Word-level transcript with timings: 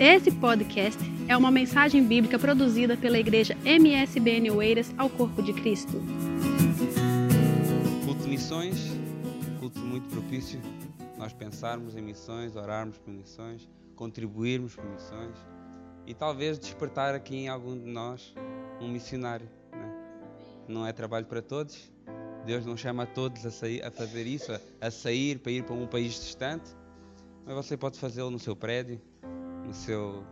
Esse 0.00 0.30
podcast 0.30 0.96
é 1.28 1.36
uma 1.36 1.50
mensagem 1.50 2.06
bíblica 2.06 2.38
produzida 2.38 2.96
pela 2.96 3.18
igreja 3.18 3.56
MSBN 3.64 4.48
Oeiras 4.52 4.94
ao 4.96 5.10
Corpo 5.10 5.42
de 5.42 5.52
Cristo. 5.52 6.00
Culto 8.04 8.22
de 8.22 8.28
missões, 8.28 8.92
culto 9.58 9.80
muito 9.80 10.08
propício, 10.08 10.60
nós 11.18 11.32
pensarmos 11.32 11.96
em 11.96 12.00
missões, 12.00 12.54
orarmos 12.54 12.96
por 12.96 13.12
missões, 13.12 13.68
contribuirmos 13.96 14.76
por 14.76 14.84
missões 14.84 15.34
e 16.06 16.14
talvez 16.14 16.60
despertar 16.60 17.16
aqui 17.16 17.34
em 17.34 17.48
algum 17.48 17.76
de 17.76 17.90
nós 17.90 18.32
um 18.80 18.86
missionário. 18.86 19.50
Né? 19.72 19.92
Não 20.68 20.86
é 20.86 20.92
trabalho 20.92 21.26
para 21.26 21.42
todos, 21.42 21.90
Deus 22.46 22.64
não 22.64 22.76
chama 22.76 23.02
a 23.02 23.06
todos 23.06 23.44
a, 23.44 23.50
sair, 23.50 23.84
a 23.84 23.90
fazer 23.90 24.28
isso, 24.28 24.52
a, 24.52 24.60
a 24.80 24.92
sair 24.92 25.40
para 25.40 25.50
ir 25.50 25.64
para 25.64 25.74
um 25.74 25.88
país 25.88 26.14
distante, 26.14 26.70
mas 27.44 27.56
você 27.56 27.76
pode 27.76 27.98
fazê-lo 27.98 28.30
no 28.30 28.38
seu 28.38 28.54
prédio, 28.54 29.00
no 29.68 29.74
seu, 29.74 30.24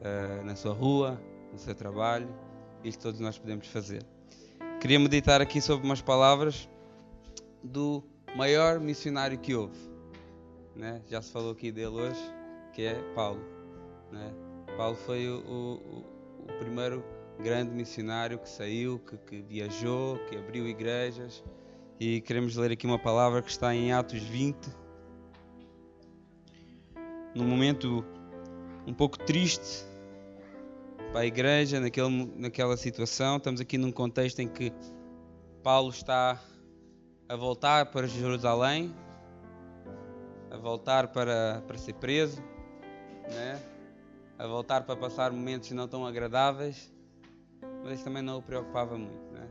uh, 0.00 0.44
na 0.44 0.54
sua 0.54 0.74
rua, 0.74 1.18
no 1.50 1.58
seu 1.58 1.74
trabalho. 1.74 2.28
Isto 2.84 3.04
todos 3.04 3.18
nós 3.18 3.38
podemos 3.38 3.66
fazer. 3.66 4.04
Queria 4.78 5.00
meditar 5.00 5.40
aqui 5.40 5.58
sobre 5.58 5.86
umas 5.86 6.02
palavras 6.02 6.68
do 7.62 8.04
maior 8.36 8.78
missionário 8.78 9.38
que 9.38 9.54
houve. 9.54 9.78
Né? 10.76 11.00
Já 11.08 11.22
se 11.22 11.32
falou 11.32 11.52
aqui 11.52 11.72
dele 11.72 11.96
hoje, 11.96 12.20
que 12.74 12.82
é 12.82 12.94
Paulo. 13.14 13.40
Né? 14.12 14.34
Paulo 14.76 14.96
foi 14.96 15.28
o, 15.28 15.38
o, 15.38 16.04
o, 16.42 16.58
primeiro 16.58 17.02
grande 17.42 17.70
missionário 17.70 18.38
que 18.38 18.48
saiu, 18.48 18.98
que, 18.98 19.16
que 19.16 19.40
viajou, 19.40 20.18
que 20.28 20.36
abriu 20.36 20.68
igrejas. 20.68 21.42
E 21.98 22.20
queremos 22.20 22.54
ler 22.56 22.72
aqui 22.72 22.86
uma 22.86 22.98
palavra 22.98 23.40
que 23.40 23.50
está 23.50 23.74
em 23.74 23.92
Atos 23.92 24.22
20. 24.22 24.58
No 27.34 27.44
momento 27.44 28.04
um 28.86 28.92
pouco 28.92 29.18
triste 29.18 29.84
para 31.12 31.20
a 31.20 31.26
igreja 31.26 31.80
naquele, 31.80 32.32
naquela 32.36 32.76
situação. 32.76 33.36
Estamos 33.36 33.60
aqui 33.60 33.78
num 33.78 33.92
contexto 33.92 34.40
em 34.40 34.48
que 34.48 34.72
Paulo 35.62 35.90
está 35.90 36.40
a 37.28 37.36
voltar 37.36 37.86
para 37.86 38.06
Jerusalém, 38.06 38.94
a 40.50 40.56
voltar 40.56 41.08
para, 41.08 41.62
para 41.66 41.78
ser 41.78 41.94
preso, 41.94 42.42
né? 43.32 43.60
a 44.38 44.46
voltar 44.46 44.82
para 44.82 44.96
passar 44.96 45.32
momentos 45.32 45.70
não 45.70 45.88
tão 45.88 46.04
agradáveis, 46.04 46.92
mas 47.82 47.94
isso 47.94 48.04
também 48.04 48.22
não 48.22 48.38
o 48.38 48.42
preocupava 48.42 48.98
muito. 48.98 49.32
Né? 49.32 49.48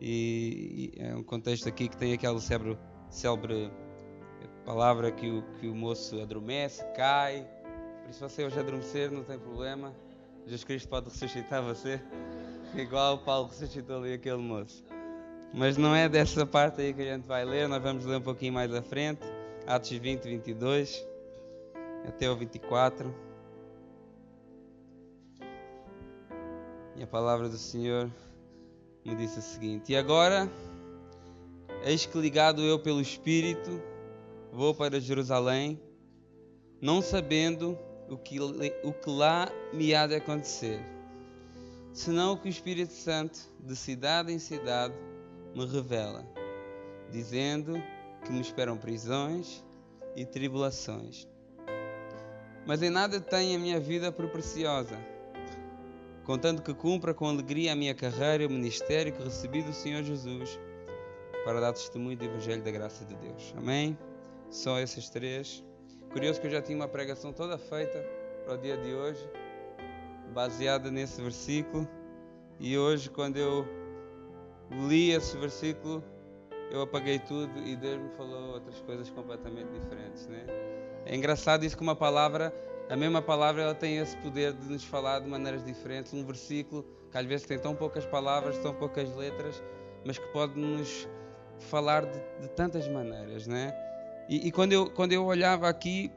E, 0.00 0.92
e 0.96 1.02
é 1.02 1.14
um 1.14 1.22
contexto 1.22 1.68
aqui 1.68 1.88
que 1.88 1.96
tem 1.96 2.12
aquela 2.12 2.40
célebre, 2.40 2.78
célebre 3.10 3.70
palavra 4.68 5.10
que 5.10 5.30
o, 5.30 5.42
que 5.58 5.66
o 5.66 5.74
moço 5.74 6.20
adormece, 6.20 6.84
cai 6.94 7.48
por 8.08 8.12
isso 8.12 8.26
você 8.26 8.42
hoje 8.42 8.58
adormecer 8.58 9.10
não 9.10 9.22
tem 9.22 9.38
problema. 9.38 9.94
Jesus 10.44 10.64
Cristo 10.64 10.88
pode 10.88 11.10
ressuscitar 11.10 11.62
você. 11.62 12.00
Igual 12.74 13.18
Paulo 13.18 13.48
ressuscitou 13.48 13.98
ali 13.98 14.14
aquele 14.14 14.38
moço. 14.38 14.82
Mas 15.52 15.76
não 15.76 15.94
é 15.94 16.08
dessa 16.08 16.46
parte 16.46 16.80
aí 16.80 16.94
que 16.94 17.02
a 17.02 17.16
gente 17.16 17.26
vai 17.26 17.44
ler. 17.44 17.68
Nós 17.68 17.82
vamos 17.82 18.06
ler 18.06 18.16
um 18.16 18.22
pouquinho 18.22 18.54
mais 18.54 18.72
à 18.72 18.80
frente. 18.80 19.20
Atos 19.66 19.90
20, 19.90 20.22
22. 20.22 21.06
Até 22.06 22.30
o 22.30 22.34
24. 22.34 23.14
E 26.96 27.02
a 27.02 27.06
palavra 27.06 27.46
do 27.46 27.58
Senhor 27.58 28.10
me 29.04 29.14
disse 29.16 29.38
o 29.38 29.42
seguinte: 29.42 29.92
E 29.92 29.96
agora, 29.96 30.50
eis 31.84 32.06
que 32.06 32.18
ligado 32.18 32.62
eu 32.62 32.78
pelo 32.78 33.02
Espírito, 33.02 33.82
vou 34.50 34.74
para 34.74 34.98
Jerusalém, 34.98 35.78
não 36.80 37.02
sabendo 37.02 37.78
o 38.08 38.16
que, 38.16 38.38
o 38.40 38.92
que 38.92 39.10
lá 39.10 39.48
me 39.72 39.94
há 39.94 40.06
de 40.06 40.16
acontecer, 40.16 40.80
senão 41.92 42.32
o 42.32 42.38
que 42.38 42.48
o 42.48 42.50
Espírito 42.50 42.92
Santo, 42.92 43.38
de 43.60 43.76
cidade 43.76 44.32
em 44.32 44.38
cidade, 44.38 44.94
me 45.54 45.66
revela, 45.66 46.24
dizendo 47.10 47.82
que 48.24 48.32
me 48.32 48.40
esperam 48.40 48.76
prisões 48.76 49.64
e 50.16 50.24
tribulações. 50.24 51.28
Mas 52.66 52.82
em 52.82 52.90
nada 52.90 53.20
tenho 53.20 53.56
a 53.56 53.60
minha 53.60 53.80
vida 53.80 54.12
por 54.12 54.28
preciosa, 54.28 54.98
contando 56.24 56.62
que 56.62 56.74
cumpra 56.74 57.14
com 57.14 57.26
alegria 57.26 57.72
a 57.72 57.76
minha 57.76 57.94
carreira 57.94 58.42
e 58.42 58.46
o 58.46 58.50
ministério 58.50 59.12
que 59.12 59.22
recebi 59.22 59.62
do 59.62 59.72
Senhor 59.72 60.02
Jesus 60.02 60.58
para 61.44 61.60
dar 61.60 61.72
testemunho 61.72 62.16
do 62.16 62.24
Evangelho 62.24 62.62
da 62.62 62.70
graça 62.70 63.04
de 63.04 63.14
Deus. 63.14 63.54
Amém? 63.56 63.96
Só 64.50 64.78
esses 64.78 65.08
três. 65.08 65.64
Curioso 66.12 66.40
que 66.40 66.46
eu 66.46 66.50
já 66.50 66.62
tinha 66.62 66.76
uma 66.76 66.88
pregação 66.88 67.32
toda 67.32 67.58
feita 67.58 68.02
para 68.44 68.54
o 68.54 68.58
dia 68.58 68.78
de 68.78 68.94
hoje, 68.94 69.28
baseada 70.32 70.90
nesse 70.90 71.20
versículo. 71.20 71.86
E 72.58 72.78
hoje, 72.78 73.10
quando 73.10 73.36
eu 73.36 73.66
li 74.70 75.10
esse 75.10 75.36
versículo, 75.36 76.02
eu 76.70 76.80
apaguei 76.80 77.18
tudo 77.18 77.58
e 77.58 77.76
Deus 77.76 78.00
me 78.00 78.08
falou 78.10 78.54
outras 78.54 78.80
coisas 78.80 79.10
completamente 79.10 79.68
diferentes, 79.70 80.26
né? 80.26 80.44
É 81.04 81.14
engraçado 81.14 81.64
isso 81.64 81.76
que 81.76 81.82
uma 81.82 81.96
palavra, 81.96 82.54
a 82.88 82.96
mesma 82.96 83.20
palavra, 83.20 83.62
ela 83.62 83.74
tem 83.74 83.98
esse 83.98 84.16
poder 84.16 84.54
de 84.54 84.66
nos 84.66 84.84
falar 84.84 85.20
de 85.20 85.28
maneiras 85.28 85.64
diferentes. 85.64 86.12
Um 86.14 86.24
versículo 86.24 86.86
que 87.10 87.18
às 87.18 87.26
vezes 87.26 87.46
tem 87.46 87.58
tão 87.58 87.74
poucas 87.74 88.06
palavras, 88.06 88.58
tão 88.58 88.74
poucas 88.74 89.14
letras, 89.14 89.62
mas 90.06 90.18
que 90.18 90.26
pode 90.28 90.58
nos 90.58 91.06
falar 91.58 92.06
de, 92.06 92.18
de 92.40 92.48
tantas 92.48 92.88
maneiras, 92.88 93.46
né? 93.46 93.72
E, 94.28 94.48
e, 94.48 94.52
quando, 94.52 94.72
eu, 94.72 94.90
quando 94.90 95.12
eu 95.12 95.24
olhava 95.24 95.68
aqui, 95.68 96.12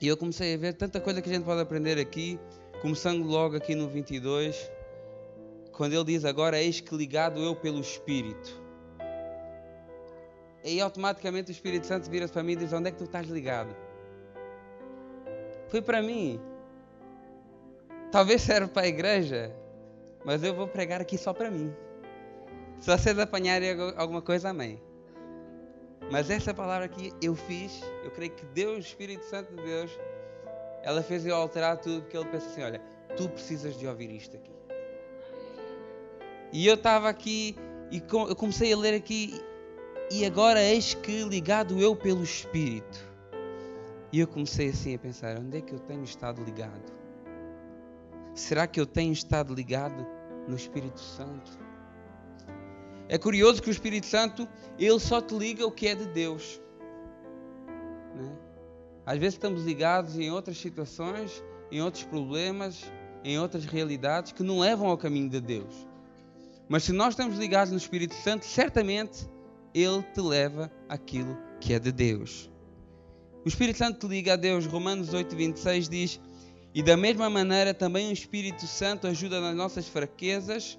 e 0.00 0.06
eu 0.06 0.16
comecei 0.16 0.54
a 0.54 0.58
ver 0.58 0.74
tanta 0.74 1.00
coisa 1.00 1.22
que 1.22 1.30
a 1.30 1.32
gente 1.32 1.44
pode 1.44 1.60
aprender 1.60 1.98
aqui, 1.98 2.38
começando 2.82 3.24
logo 3.24 3.56
aqui 3.56 3.74
no 3.74 3.88
22, 3.88 4.70
quando 5.72 5.94
ele 5.94 6.04
diz 6.04 6.24
agora, 6.24 6.60
eis 6.60 6.80
que 6.80 6.94
ligado 6.94 7.40
eu 7.40 7.56
pelo 7.56 7.80
Espírito. 7.80 8.62
E 10.62 10.80
automaticamente 10.80 11.50
o 11.50 11.52
Espírito 11.52 11.86
Santo 11.86 12.10
vira 12.10 12.28
para 12.28 12.42
mim 12.42 12.52
e 12.52 12.56
diz: 12.56 12.72
Onde 12.72 12.88
é 12.88 12.92
que 12.92 12.98
tu 12.98 13.04
estás 13.04 13.26
ligado? 13.26 13.74
Foi 15.68 15.82
para 15.82 16.02
mim. 16.02 16.40
Talvez 18.12 18.42
serve 18.42 18.68
para 18.68 18.82
a 18.82 18.88
igreja, 18.88 19.54
mas 20.24 20.42
eu 20.42 20.54
vou 20.54 20.68
pregar 20.68 21.00
aqui 21.00 21.18
só 21.18 21.32
para 21.32 21.50
mim. 21.50 21.74
Se 22.80 22.90
vocês 22.90 23.18
apanharem 23.18 23.70
alguma 23.96 24.22
coisa, 24.22 24.50
amém. 24.50 24.80
Mas 26.10 26.30
essa 26.30 26.52
palavra 26.52 26.84
aqui 26.86 27.12
eu 27.22 27.34
fiz, 27.34 27.80
eu 28.04 28.10
creio 28.10 28.32
que 28.32 28.44
Deus, 28.46 28.86
Espírito 28.86 29.24
Santo 29.24 29.54
de 29.54 29.62
Deus, 29.62 29.90
ela 30.82 31.02
fez 31.02 31.24
eu 31.24 31.34
alterar 31.34 31.78
tudo, 31.78 32.02
porque 32.02 32.16
ele 32.16 32.28
pensa 32.28 32.46
assim: 32.46 32.62
olha, 32.62 32.80
tu 33.16 33.28
precisas 33.28 33.76
de 33.78 33.86
ouvir 33.86 34.10
isto 34.10 34.36
aqui. 34.36 34.52
E 36.52 36.66
eu 36.66 36.74
estava 36.74 37.08
aqui 37.08 37.56
e 37.90 38.02
eu 38.28 38.36
comecei 38.36 38.72
a 38.72 38.76
ler 38.76 38.94
aqui, 38.94 39.40
e 40.10 40.24
agora 40.24 40.62
eis 40.62 40.94
que 40.94 41.24
ligado 41.24 41.80
eu 41.80 41.96
pelo 41.96 42.22
Espírito. 42.22 43.12
E 44.12 44.20
eu 44.20 44.28
comecei 44.28 44.68
assim 44.68 44.94
a 44.94 44.98
pensar: 44.98 45.38
onde 45.38 45.58
é 45.58 45.60
que 45.60 45.72
eu 45.72 45.80
tenho 45.80 46.04
estado 46.04 46.42
ligado? 46.44 46.92
Será 48.34 48.66
que 48.66 48.78
eu 48.78 48.86
tenho 48.86 49.12
estado 49.12 49.54
ligado 49.54 50.06
no 50.46 50.54
Espírito 50.54 51.00
Santo? 51.00 51.63
É 53.08 53.18
curioso 53.18 53.62
que 53.62 53.68
o 53.68 53.72
Espírito 53.72 54.06
Santo, 54.06 54.48
ele 54.78 54.98
só 54.98 55.20
te 55.20 55.34
liga 55.34 55.66
o 55.66 55.70
que 55.70 55.88
é 55.88 55.94
de 55.94 56.06
Deus. 56.06 56.60
Né? 58.14 58.32
Às 59.04 59.18
vezes 59.18 59.34
estamos 59.34 59.64
ligados 59.64 60.18
em 60.18 60.30
outras 60.30 60.56
situações, 60.56 61.42
em 61.70 61.82
outros 61.82 62.04
problemas, 62.04 62.90
em 63.22 63.38
outras 63.38 63.64
realidades 63.66 64.32
que 64.32 64.42
não 64.42 64.58
levam 64.58 64.88
ao 64.88 64.96
caminho 64.96 65.28
de 65.28 65.40
Deus. 65.40 65.86
Mas 66.68 66.84
se 66.84 66.92
nós 66.92 67.10
estamos 67.10 67.38
ligados 67.38 67.70
no 67.72 67.76
Espírito 67.76 68.14
Santo, 68.14 68.46
certamente 68.46 69.28
ele 69.74 70.02
te 70.14 70.20
leva 70.20 70.70
aquilo 70.88 71.36
que 71.60 71.74
é 71.74 71.78
de 71.78 71.92
Deus. 71.92 72.50
O 73.44 73.48
Espírito 73.48 73.78
Santo 73.78 73.98
te 73.98 74.06
liga 74.08 74.32
a 74.32 74.36
Deus. 74.36 74.64
Romanos 74.64 75.12
8, 75.12 75.36
26 75.36 75.88
diz: 75.90 76.20
E 76.74 76.82
da 76.82 76.96
mesma 76.96 77.28
maneira 77.28 77.74
também 77.74 78.08
o 78.08 78.12
Espírito 78.12 78.66
Santo 78.66 79.06
ajuda 79.06 79.42
nas 79.42 79.54
nossas 79.54 79.86
fraquezas 79.86 80.78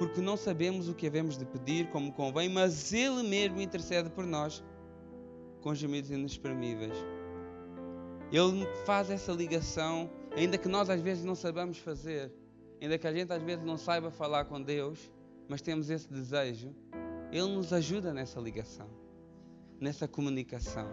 porque 0.00 0.22
não 0.22 0.34
sabemos 0.34 0.88
o 0.88 0.94
que 0.94 1.06
havemos 1.06 1.36
de 1.36 1.44
pedir 1.44 1.90
como 1.90 2.10
convém, 2.10 2.48
mas 2.48 2.90
Ele 2.90 3.22
mesmo 3.22 3.60
intercede 3.60 4.08
por 4.08 4.24
nós 4.24 4.64
com 5.60 5.74
gemidos 5.74 6.10
inexprimíveis. 6.10 6.94
Ele 8.32 8.66
faz 8.86 9.10
essa 9.10 9.30
ligação, 9.30 10.10
ainda 10.34 10.56
que 10.56 10.68
nós 10.68 10.88
às 10.88 11.02
vezes 11.02 11.22
não 11.22 11.34
sabemos 11.34 11.76
fazer, 11.76 12.32
ainda 12.80 12.96
que 12.96 13.06
a 13.06 13.12
gente 13.12 13.30
às 13.30 13.42
vezes 13.42 13.62
não 13.62 13.76
saiba 13.76 14.10
falar 14.10 14.46
com 14.46 14.62
Deus, 14.62 15.12
mas 15.46 15.60
temos 15.60 15.90
esse 15.90 16.10
desejo, 16.10 16.74
Ele 17.30 17.54
nos 17.54 17.70
ajuda 17.70 18.14
nessa 18.14 18.40
ligação, 18.40 18.88
nessa 19.78 20.08
comunicação. 20.08 20.88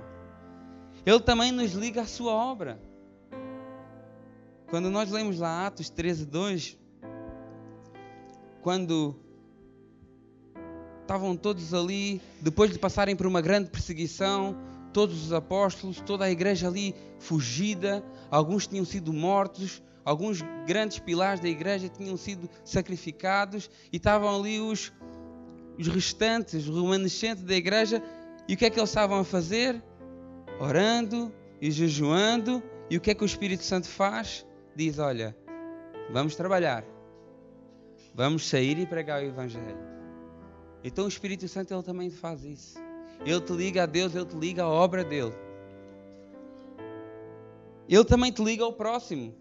Ele 1.05 1.21
também 1.21 1.53
nos 1.53 1.71
liga 1.71 2.01
à 2.01 2.05
Sua 2.05 2.33
obra. 2.33 2.77
Quando 4.69 4.89
nós 4.89 5.09
lemos 5.09 5.39
lá 5.39 5.65
Atos 5.65 5.89
13, 5.89 6.25
2, 6.25 6.77
quando 8.67 9.15
estavam 11.01 11.37
todos 11.37 11.73
ali, 11.73 12.21
depois 12.41 12.69
de 12.69 12.77
passarem 12.77 13.15
por 13.15 13.25
uma 13.25 13.39
grande 13.39 13.69
perseguição, 13.69 14.57
todos 14.91 15.23
os 15.23 15.31
apóstolos, 15.31 16.01
toda 16.01 16.25
a 16.25 16.29
igreja 16.29 16.67
ali 16.67 16.93
fugida, 17.17 18.03
alguns 18.29 18.67
tinham 18.67 18.83
sido 18.83 19.13
mortos, 19.13 19.81
alguns 20.03 20.41
grandes 20.67 20.99
pilares 20.99 21.39
da 21.39 21.47
igreja 21.47 21.87
tinham 21.87 22.17
sido 22.17 22.49
sacrificados 22.65 23.69
e 23.89 23.95
estavam 23.95 24.37
ali 24.37 24.59
os, 24.59 24.91
os 25.79 25.87
restantes, 25.87 26.67
os 26.67 26.75
remanescentes 26.75 27.45
da 27.45 27.55
igreja. 27.55 28.03
E 28.49 28.55
o 28.55 28.57
que 28.57 28.65
é 28.65 28.69
que 28.69 28.77
eles 28.77 28.89
estavam 28.89 29.19
a 29.19 29.23
fazer? 29.23 29.81
Orando 30.59 31.33
e 31.61 31.71
jejuando. 31.71 32.61
E 32.89 32.97
o 32.97 32.99
que 32.99 33.11
é 33.11 33.15
que 33.15 33.23
o 33.23 33.25
Espírito 33.25 33.63
Santo 33.63 33.87
faz? 33.87 34.45
Diz: 34.75 34.99
Olha, 34.99 35.33
vamos 36.11 36.35
trabalhar, 36.35 36.83
vamos 38.17 38.49
sair 38.49 38.79
e 38.79 38.85
pregar 38.87 39.21
o 39.21 39.25
Evangelho. 39.27 39.77
Então 40.83 41.05
o 41.05 41.07
Espírito 41.07 41.47
Santo 41.47 41.71
ele 41.71 41.83
também 41.83 42.09
faz 42.09 42.43
isso. 42.43 42.79
Ele 43.23 43.39
te 43.39 43.53
liga 43.53 43.83
a 43.83 43.85
Deus, 43.85 44.15
ele 44.15 44.25
te 44.25 44.35
liga 44.35 44.63
à 44.63 44.67
obra 44.67 45.03
dele. 45.03 45.35
Ele 47.87 48.03
também 48.03 48.31
te 48.31 48.43
liga 48.43 48.63
ao 48.63 48.73
próximo. 48.73 49.35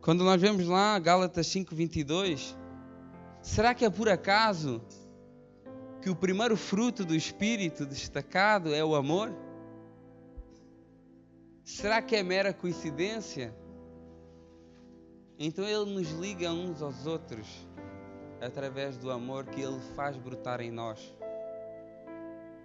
Quando 0.00 0.22
nós 0.22 0.40
vemos 0.40 0.68
lá 0.68 0.96
Gálatas 1.00 1.48
5:22, 1.48 2.56
será 3.42 3.74
que 3.74 3.84
é 3.84 3.90
por 3.90 4.08
acaso 4.08 4.80
que 6.00 6.08
o 6.08 6.14
primeiro 6.14 6.56
fruto 6.56 7.04
do 7.04 7.16
espírito 7.16 7.84
destacado 7.84 8.72
é 8.72 8.84
o 8.84 8.94
amor? 8.94 9.34
Será 11.64 12.00
que 12.00 12.14
é 12.14 12.22
mera 12.22 12.52
coincidência? 12.52 13.52
Então 15.38 15.64
ele 15.64 15.90
nos 15.90 16.10
liga 16.12 16.50
uns 16.50 16.80
aos 16.80 17.06
outros 17.06 17.46
através 18.40 18.96
do 18.96 19.10
amor 19.10 19.46
que 19.46 19.60
ele 19.60 19.80
faz 19.96 20.16
brotar 20.16 20.60
em 20.60 20.70
nós. 20.70 21.14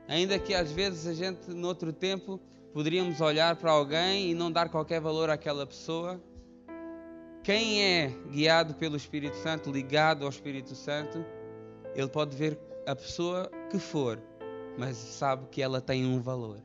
Ainda 0.08 0.38
que 0.40 0.54
às 0.54 0.72
vezes 0.72 1.08
a 1.08 1.14
gente, 1.14 1.52
noutro 1.52 1.94
tempo, 1.94 2.40
poderíamos 2.74 3.22
olhar 3.22 3.56
para 3.56 3.72
alguém 3.72 4.32
e 4.32 4.34
não 4.34 4.52
dar 4.52 4.70
qualquer 4.70 5.00
valor 5.00 5.30
àquela 5.30 5.66
pessoa. 5.66 6.22
Quem 7.44 7.84
é 7.84 8.10
guiado 8.32 8.76
pelo 8.76 8.98
Espírito 8.98 9.38
Santo, 9.38 9.72
ligado 9.72 10.24
ao 10.24 10.30
Espírito 10.30 10.76
Santo, 10.76 11.24
ele 11.96 12.08
pode 12.08 12.36
ver 12.36 12.60
a 12.86 12.96
pessoa 12.96 13.50
que 13.70 13.80
for, 13.80 14.20
mas 14.78 14.98
sabe 14.98 15.48
que 15.50 15.62
ela 15.62 15.80
tem 15.80 16.06
um 16.06 16.22
valor, 16.22 16.62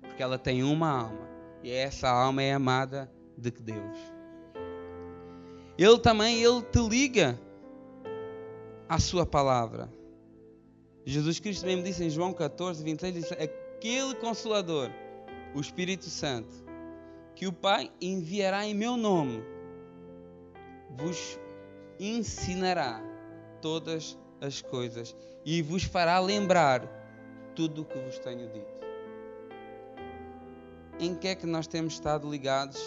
porque 0.00 0.22
ela 0.22 0.38
tem 0.38 0.62
uma 0.62 0.88
alma 0.88 1.28
e 1.62 1.70
essa 1.70 2.08
alma 2.08 2.42
é 2.42 2.52
amada 2.52 3.10
de 3.36 3.50
Deus. 3.50 4.13
Ele 5.76 5.98
também 5.98 6.42
ele 6.42 6.62
te 6.62 6.78
liga 6.78 7.38
à 8.88 8.98
sua 8.98 9.26
palavra. 9.26 9.90
Jesus 11.04 11.40
Cristo 11.40 11.66
mesmo 11.66 11.82
disse 11.82 12.04
em 12.04 12.10
João 12.10 12.32
14, 12.32 12.82
26, 12.82 13.14
disse, 13.14 13.34
aquele 13.34 14.14
Consolador, 14.14 14.90
o 15.54 15.60
Espírito 15.60 16.04
Santo, 16.04 16.54
que 17.34 17.46
o 17.46 17.52
Pai 17.52 17.90
enviará 18.00 18.64
em 18.64 18.74
meu 18.74 18.96
nome, 18.96 19.42
vos 20.90 21.38
ensinará 21.98 23.02
todas 23.60 24.16
as 24.40 24.62
coisas 24.62 25.16
e 25.44 25.60
vos 25.60 25.82
fará 25.82 26.18
lembrar 26.20 26.88
tudo 27.54 27.82
o 27.82 27.84
que 27.84 27.98
vos 27.98 28.18
tenho 28.18 28.48
dito. 28.48 28.84
Em 30.98 31.14
que 31.14 31.28
é 31.28 31.34
que 31.34 31.46
nós 31.46 31.66
temos 31.66 31.94
estado 31.94 32.30
ligados? 32.30 32.80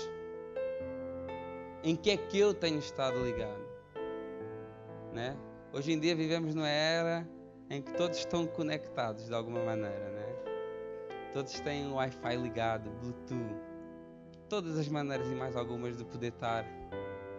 Em 1.84 1.96
que 1.96 2.12
é 2.12 2.18
que 2.18 2.40
eu 2.40 2.54
tenho 2.54 2.80
estado 2.80 3.24
ligado? 3.24 3.66
Né? 5.14 5.38
Hoje 5.72 5.92
em 5.92 6.00
dia 6.00 6.16
vivemos 6.16 6.56
numa 6.56 6.68
era 6.68 7.28
em 7.70 7.82
que 7.82 7.94
todos 7.94 8.18
estão 8.18 8.46
conectados 8.46 9.28
de 9.28 9.34
alguma 9.34 9.64
maneira, 9.64 10.12
né? 10.12 10.26
Todos 11.34 11.60
têm 11.60 11.88
o 11.88 11.96
Wi-Fi 11.96 12.38
ligado, 12.38 12.90
Bluetooth, 13.02 13.62
todas 14.50 14.78
as 14.78 14.88
maneiras 14.88 15.28
e 15.28 15.36
mais 15.36 15.56
algumas 15.56 15.98
de 15.98 16.06
poder 16.06 16.30
estar 16.30 16.66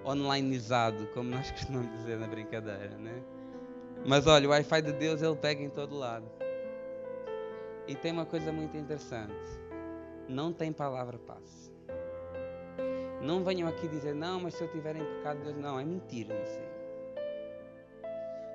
onlineizado, 0.04 1.06
como 1.08 1.30
nós 1.30 1.50
costumamos 1.52 1.90
dizer 1.98 2.18
na 2.18 2.26
brincadeira, 2.26 2.96
né? 2.96 3.22
Mas 4.06 4.26
olha, 4.26 4.46
o 4.48 4.50
Wi-Fi 4.52 4.82
de 4.82 4.92
Deus 4.92 5.22
ele 5.22 5.36
pega 5.36 5.62
em 5.62 5.70
todo 5.70 5.96
lado. 5.96 6.30
E 7.86 7.94
tem 7.96 8.12
uma 8.12 8.26
coisa 8.26 8.52
muito 8.52 8.76
interessante. 8.76 9.34
Não 10.28 10.52
tem 10.52 10.72
palavra 10.72 11.18
paz. 11.18 11.72
Não 13.20 13.42
venham 13.42 13.68
aqui 13.68 13.88
dizer, 13.88 14.14
não, 14.14 14.40
mas 14.40 14.54
se 14.54 14.62
eu 14.62 14.68
tiver 14.68 14.96
em 14.96 15.04
pecado, 15.04 15.42
Deus 15.42 15.56
não, 15.56 15.78
é 15.78 15.84
mentira 15.84 16.34
isso 16.42 16.58
aí. 16.58 16.68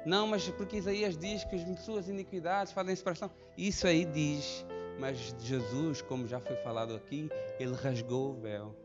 Não, 0.05 0.27
mas 0.27 0.49
porque 0.49 0.77
Isaías 0.77 1.17
diz 1.17 1.43
que 1.45 1.55
as 1.55 1.79
suas 1.79 2.09
iniquidades 2.09 2.73
fazem 2.73 2.95
separação. 2.95 3.31
Isso 3.57 3.87
aí 3.87 4.03
diz, 4.05 4.65
mas 4.99 5.17
Jesus, 5.39 6.01
como 6.01 6.27
já 6.27 6.39
foi 6.39 6.55
falado 6.57 6.95
aqui, 6.95 7.29
ele 7.59 7.73
rasgou 7.73 8.31
o 8.31 8.33
véu. 8.33 8.75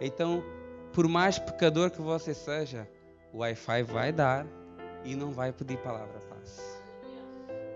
Então, 0.00 0.42
por 0.92 1.06
mais 1.08 1.38
pecador 1.38 1.90
que 1.90 2.00
você 2.00 2.34
seja, 2.34 2.88
o 3.32 3.38
Wi-Fi 3.38 3.82
vai 3.82 4.12
dar 4.12 4.46
e 5.04 5.14
não 5.14 5.30
vai 5.30 5.52
pedir 5.52 5.78
palavra 5.78 6.20
paz. 6.28 6.82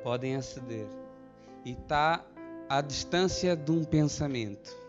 Podem 0.03 0.37
aceder. 0.37 0.87
E 1.65 1.73
está 1.73 2.25
à 2.69 2.81
distância 2.81 3.57
de 3.57 3.71
um 3.71 3.85
pensamento. 3.85 4.84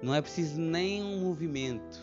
Não 0.00 0.14
é 0.14 0.22
preciso 0.22 0.60
nem 0.60 1.02
um 1.02 1.20
movimento. 1.20 1.98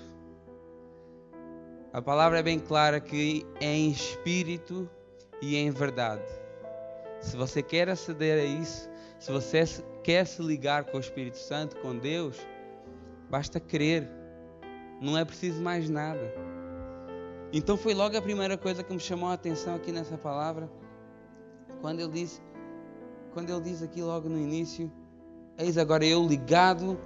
A 1.94 2.02
palavra 2.02 2.40
é 2.40 2.44
bem 2.44 2.60
clara 2.60 3.00
que 3.00 3.46
é 3.62 3.74
em 3.74 3.90
espírito 3.90 4.90
e 5.42 5.56
em 5.56 5.72
verdade. 5.72 6.26
Se 7.22 7.38
você 7.38 7.64
quer 7.64 7.88
aceder 7.88 8.42
a 8.42 8.44
isso, 8.44 8.90
se 9.18 9.32
você 9.32 9.64
quer 10.04 10.28
se 10.28 10.42
ligar 10.42 10.84
com 10.84 10.98
o 10.98 11.00
Espírito 11.00 11.38
Santo, 11.38 11.78
com 11.78 11.98
Deus, 11.98 12.38
basta 13.30 13.62
crer. 13.62 14.10
Não 15.02 15.18
é 15.18 15.24
preciso 15.24 15.62
mais 15.62 15.90
nada. 15.90 16.34
Então 17.54 17.78
foi 17.78 17.94
logo 17.94 18.18
a 18.18 18.22
primeira 18.22 18.58
coisa 18.58 18.84
que 18.84 18.94
me 18.94 19.00
chamou 19.00 19.30
a 19.30 19.34
atenção 19.34 19.76
aqui 19.76 19.92
nessa 19.92 20.18
palavra, 20.18 20.70
quando 21.80 22.02
ele 22.02 22.12
diz, 22.12 22.42
quando 23.34 23.50
ele 23.50 23.62
diz 23.62 23.82
aqui 23.82 24.02
logo 24.02 24.28
no 24.28 24.38
início, 24.38 24.92
eis 25.58 25.78
agora 25.78 26.06
eu 26.06 26.28
ligado 26.28 27.00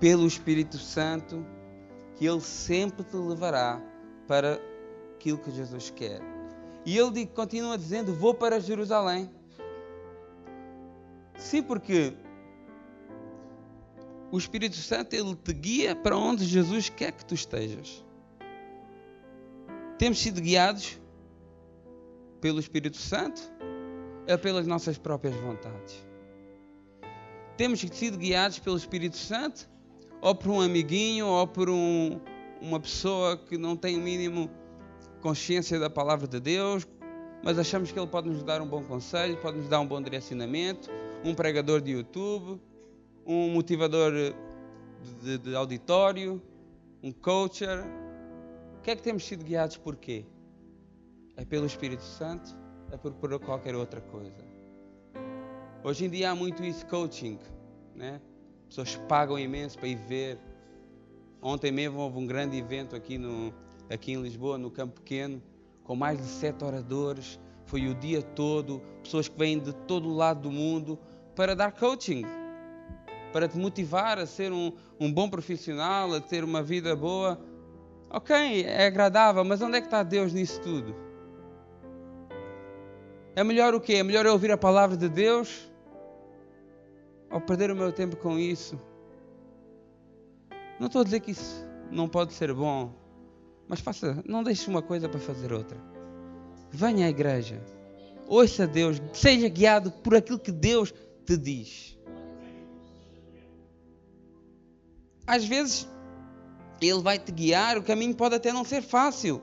pelo 0.00 0.26
Espírito 0.26 0.78
Santo, 0.78 1.46
que 2.16 2.26
ele 2.26 2.40
sempre 2.40 3.04
te 3.04 3.16
levará 3.16 3.80
para 4.26 4.58
aquilo 5.14 5.38
que 5.38 5.50
Jesus 5.50 5.90
quer. 5.90 6.20
E 6.84 6.96
ele 6.96 7.26
continua 7.26 7.76
dizendo: 7.76 8.14
Vou 8.14 8.34
para 8.34 8.58
Jerusalém. 8.58 9.30
Sim, 11.36 11.62
porque 11.62 12.14
o 14.32 14.38
Espírito 14.38 14.76
Santo 14.76 15.14
ele 15.14 15.36
te 15.36 15.52
guia 15.52 15.94
para 15.94 16.16
onde 16.16 16.44
Jesus 16.44 16.88
quer 16.88 17.12
que 17.12 17.24
tu 17.24 17.34
estejas. 17.34 18.04
Temos 19.98 20.18
sido 20.18 20.40
guiados 20.40 20.98
pelo 22.40 22.58
Espírito 22.58 22.96
Santo 22.96 23.40
ou 24.26 24.38
pelas 24.38 24.66
nossas 24.66 24.96
próprias 24.96 25.34
vontades? 25.36 26.06
Temos 27.56 27.80
sido 27.80 28.16
guiados 28.16 28.58
pelo 28.58 28.76
Espírito 28.76 29.16
Santo 29.16 29.69
ou 30.20 30.34
por 30.34 30.50
um 30.50 30.60
amiguinho 30.60 31.26
ou 31.26 31.46
por 31.46 31.68
um, 31.70 32.20
uma 32.60 32.78
pessoa 32.78 33.36
que 33.36 33.56
não 33.56 33.76
tem 33.76 33.96
o 33.96 34.00
mínimo 34.00 34.50
consciência 35.20 35.78
da 35.78 35.90
palavra 35.90 36.26
de 36.26 36.40
Deus, 36.40 36.86
mas 37.42 37.58
achamos 37.58 37.90
que 37.90 37.98
ele 37.98 38.06
pode 38.06 38.28
nos 38.28 38.42
dar 38.42 38.60
um 38.60 38.66
bom 38.66 38.82
conselho, 38.82 39.36
pode 39.38 39.58
nos 39.58 39.68
dar 39.68 39.80
um 39.80 39.86
bom 39.86 40.00
direcionamento, 40.00 40.90
um 41.24 41.34
pregador 41.34 41.80
de 41.80 41.92
YouTube, 41.92 42.60
um 43.26 43.50
motivador 43.50 44.12
de, 45.22 45.38
de 45.38 45.54
auditório, 45.54 46.42
um 47.02 47.12
coacher. 47.12 47.84
O 48.78 48.82
que 48.82 48.90
é 48.90 48.96
que 48.96 49.02
temos 49.02 49.24
sido 49.24 49.44
guiados 49.44 49.76
por 49.76 49.96
quê? 49.96 50.24
É 51.36 51.44
pelo 51.44 51.66
Espírito 51.66 52.02
Santo? 52.02 52.56
É 52.90 52.96
por, 52.96 53.12
por 53.12 53.38
qualquer 53.40 53.74
outra 53.74 54.00
coisa? 54.00 54.44
Hoje 55.82 56.04
em 56.04 56.10
dia 56.10 56.30
há 56.30 56.34
muito 56.34 56.62
isso 56.62 56.86
coaching, 56.86 57.38
né? 57.94 58.20
Pessoas 58.70 58.96
pagam 59.06 59.38
imenso 59.38 59.78
para 59.78 59.88
ir 59.88 59.96
ver 59.96 60.38
Ontem 61.42 61.72
mesmo 61.72 62.00
houve 62.00 62.18
um 62.18 62.26
grande 62.26 62.58
evento 62.58 62.94
aqui, 62.94 63.16
no, 63.16 63.52
aqui 63.88 64.12
em 64.12 64.20
Lisboa, 64.20 64.58
no 64.58 64.70
Campo 64.70 65.00
Pequeno, 65.00 65.42
com 65.84 65.96
mais 65.96 66.18
de 66.18 66.26
sete 66.26 66.62
oradores. 66.62 67.40
Foi 67.64 67.88
o 67.88 67.94
dia 67.94 68.20
todo, 68.20 68.82
pessoas 69.02 69.26
que 69.26 69.38
vêm 69.38 69.58
de 69.58 69.72
todo 69.72 70.08
o 70.08 70.14
lado 70.14 70.42
do 70.42 70.50
mundo 70.50 70.98
para 71.34 71.56
dar 71.56 71.72
coaching, 71.72 72.24
para 73.32 73.48
te 73.48 73.56
motivar 73.56 74.18
a 74.18 74.26
ser 74.26 74.52
um, 74.52 74.72
um 74.98 75.10
bom 75.10 75.30
profissional, 75.30 76.12
a 76.12 76.20
ter 76.20 76.44
uma 76.44 76.62
vida 76.62 76.94
boa. 76.94 77.40
Ok, 78.10 78.64
é 78.64 78.86
agradável, 78.86 79.42
mas 79.42 79.62
onde 79.62 79.78
é 79.78 79.80
que 79.80 79.86
está 79.86 80.02
Deus 80.02 80.32
nisso 80.34 80.60
tudo? 80.60 80.94
É 83.34 83.42
melhor 83.42 83.74
o 83.74 83.80
quê? 83.80 83.94
É 83.94 84.02
melhor 84.02 84.26
eu 84.26 84.32
ouvir 84.32 84.50
a 84.50 84.58
palavra 84.58 84.96
de 84.96 85.08
Deus? 85.08 85.69
Ou 87.30 87.40
perder 87.40 87.70
o 87.70 87.76
meu 87.76 87.92
tempo 87.92 88.16
com 88.16 88.38
isso? 88.38 88.78
Não 90.78 90.86
estou 90.86 91.02
a 91.02 91.04
dizer 91.04 91.20
que 91.20 91.30
isso 91.30 91.66
não 91.90 92.08
pode 92.08 92.32
ser 92.32 92.52
bom, 92.52 92.92
mas 93.68 93.80
faça, 93.80 94.22
não 94.26 94.42
deixe 94.42 94.68
uma 94.68 94.82
coisa 94.82 95.08
para 95.08 95.20
fazer 95.20 95.52
outra. 95.52 95.78
Venha 96.70 97.06
à 97.06 97.10
igreja, 97.10 97.62
ouça 98.26 98.66
Deus, 98.66 99.00
seja 99.12 99.48
guiado 99.48 99.90
por 99.90 100.14
aquilo 100.14 100.38
que 100.38 100.50
Deus 100.50 100.92
te 101.24 101.36
diz. 101.36 101.98
Às 105.26 105.44
vezes, 105.44 105.88
Ele 106.80 107.00
vai 107.00 107.18
te 107.18 107.30
guiar, 107.30 107.78
o 107.78 107.82
caminho 107.82 108.14
pode 108.14 108.34
até 108.34 108.52
não 108.52 108.64
ser 108.64 108.82
fácil. 108.82 109.40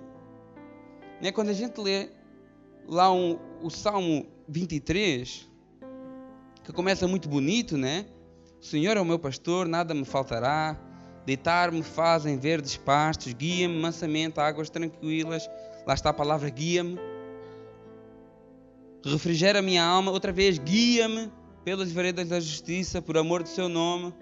Né? 1.22 1.32
Quando 1.32 1.50
a 1.50 1.54
gente 1.54 1.80
lê 1.80 2.10
lá 2.86 3.12
um, 3.12 3.38
o 3.62 3.70
Salmo 3.70 4.26
23, 4.48 5.48
que 6.68 6.74
começa 6.74 7.08
muito 7.08 7.30
bonito, 7.30 7.78
né? 7.78 8.06
O 8.62 8.66
Senhor 8.66 8.98
é 8.98 9.00
o 9.00 9.06
meu 9.06 9.18
pastor, 9.18 9.70
nada 9.70 9.94
me 9.94 10.04
faltará. 10.04 10.78
Deitar-me 11.26 11.82
faz 11.82 12.26
em 12.26 12.38
verdes 12.38 12.76
pastos, 12.76 13.32
guia-me 13.32 13.80
mansamente 13.80 14.38
a 14.38 14.46
águas 14.46 14.70
tranquilas. 14.70 15.50
Lá 15.86 15.94
está 15.94 16.10
a 16.10 16.14
palavra 16.14 16.50
guia-me. 16.50 17.00
Refrigera 19.06 19.62
minha 19.62 19.82
alma, 19.82 20.12
outra 20.12 20.34
vez, 20.34 20.58
guia-me 20.58 21.32
pelas 21.64 21.90
veredas 21.90 22.28
da 22.28 22.40
justiça, 22.42 23.02
por 23.02 23.18
amor 23.18 23.44
do 23.44 23.48
seu 23.50 23.70
nome. 23.70 24.14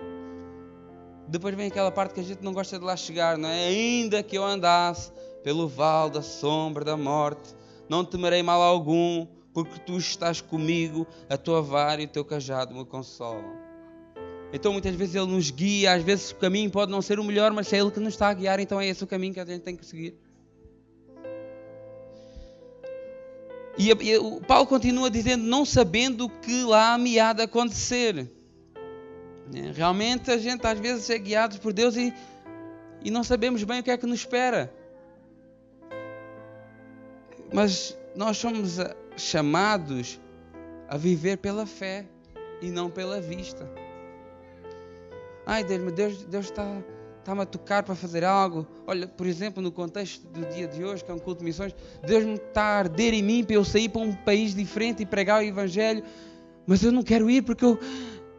Depois 1.27 1.55
vem 1.55 1.65
aquela 1.65 1.89
parte 1.89 2.13
que 2.13 2.19
a 2.19 2.23
gente 2.23 2.43
não 2.43 2.53
gosta 2.53 2.77
de 2.77 2.85
lá 2.85 2.95
chegar, 2.95 3.39
não 3.39 3.49
é? 3.49 3.69
Ainda 3.69 4.21
que 4.21 4.37
eu 4.37 4.43
andasse 4.43 5.11
pelo 5.43 5.67
vale 5.67 6.11
da 6.11 6.21
sombra 6.21 6.85
da 6.85 6.95
morte, 6.95 7.55
não 7.89 8.05
temerei 8.05 8.43
mal 8.43 8.61
algum, 8.61 9.25
porque 9.55 9.79
tu 9.79 9.97
estás 9.97 10.41
comigo, 10.41 11.07
a 11.29 11.38
tua 11.38 11.62
vara 11.62 12.01
e 12.01 12.05
o 12.05 12.09
teu 12.09 12.25
cajado 12.25 12.75
me 12.75 12.83
consolam. 12.83 13.55
Então 14.51 14.74
muitas 14.74 14.93
vezes 14.93 15.15
Ele 15.15 15.27
nos 15.27 15.50
guia, 15.50 15.93
às 15.93 16.03
vezes 16.03 16.31
o 16.31 16.35
caminho 16.35 16.69
pode 16.69 16.91
não 16.91 17.01
ser 17.01 17.21
o 17.21 17.24
melhor, 17.24 17.53
mas 17.53 17.71
é 17.71 17.77
Ele 17.77 17.89
que 17.89 18.01
nos 18.01 18.15
está 18.15 18.27
a 18.27 18.33
guiar, 18.33 18.59
então 18.59 18.81
é 18.81 18.88
esse 18.88 19.01
o 19.01 19.07
caminho 19.07 19.33
que 19.33 19.39
a 19.39 19.45
gente 19.45 19.62
tem 19.62 19.77
que 19.77 19.85
seguir. 19.85 20.13
E, 23.77 24.17
o 24.17 24.41
Paulo 24.41 24.67
continua 24.67 25.09
dizendo, 25.09 25.45
não 25.45 25.63
sabendo 25.63 26.27
que 26.27 26.63
lá 26.63 26.97
me 26.97 27.17
há 27.17 27.31
de 27.31 27.43
acontecer. 27.43 28.29
É, 29.53 29.71
realmente 29.71 30.31
a 30.31 30.38
gente 30.38 30.67
às 30.67 30.79
vezes 30.79 31.09
é 31.09 31.17
guiado 31.17 31.59
por 31.62 31.71
Deus 31.71 31.95
e, 31.95 32.13
e 33.01 33.09
não 33.09 33.24
sabemos 33.24 33.63
bem 33.63 33.79
o 33.79 33.83
que 33.83 33.91
é 33.91 33.97
que 33.97 34.05
nos 34.05 34.19
espera. 34.19 34.74
Mas 37.53 37.97
nós 38.15 38.38
somos 38.38 38.79
chamados 39.15 40.19
a 40.88 40.98
viver 40.98 41.38
pela 41.38 41.65
fé 41.65 42.05
e 42.62 42.69
não 42.69 42.89
pela 42.89 43.19
vista. 43.19 43.69
Ai 45.45 45.63
Deus, 45.63 45.91
Deus, 45.93 46.24
Deus 46.24 46.45
está, 46.45 46.84
está-me 47.19 47.41
a 47.41 47.45
tocar 47.45 47.84
para 47.84 47.95
fazer 47.95 48.24
algo. 48.24 48.67
Olha, 48.88 49.07
por 49.07 49.27
exemplo, 49.27 49.62
no 49.62 49.72
contexto 49.72 50.27
do 50.27 50.45
dia 50.48 50.67
de 50.67 50.84
hoje, 50.84 51.03
que 51.03 51.12
é 51.12 51.13
um 51.13 51.19
culto 51.19 51.39
de 51.39 51.45
missões, 51.45 51.75
Deus 52.05 52.24
me 52.24 52.34
está 52.34 52.63
a 52.63 52.77
arder 52.79 53.13
em 53.13 53.22
mim 53.22 53.43
para 53.43 53.55
eu 53.55 53.63
sair 53.63 53.89
para 53.89 54.01
um 54.01 54.13
país 54.13 54.55
diferente 54.55 55.03
e 55.03 55.05
pregar 55.05 55.41
o 55.41 55.45
Evangelho. 55.45 56.03
Mas 56.65 56.84
eu 56.84 56.91
não 56.91 57.03
quero 57.03 57.29
ir 57.29 57.43
porque 57.43 57.63
eu, 57.63 57.79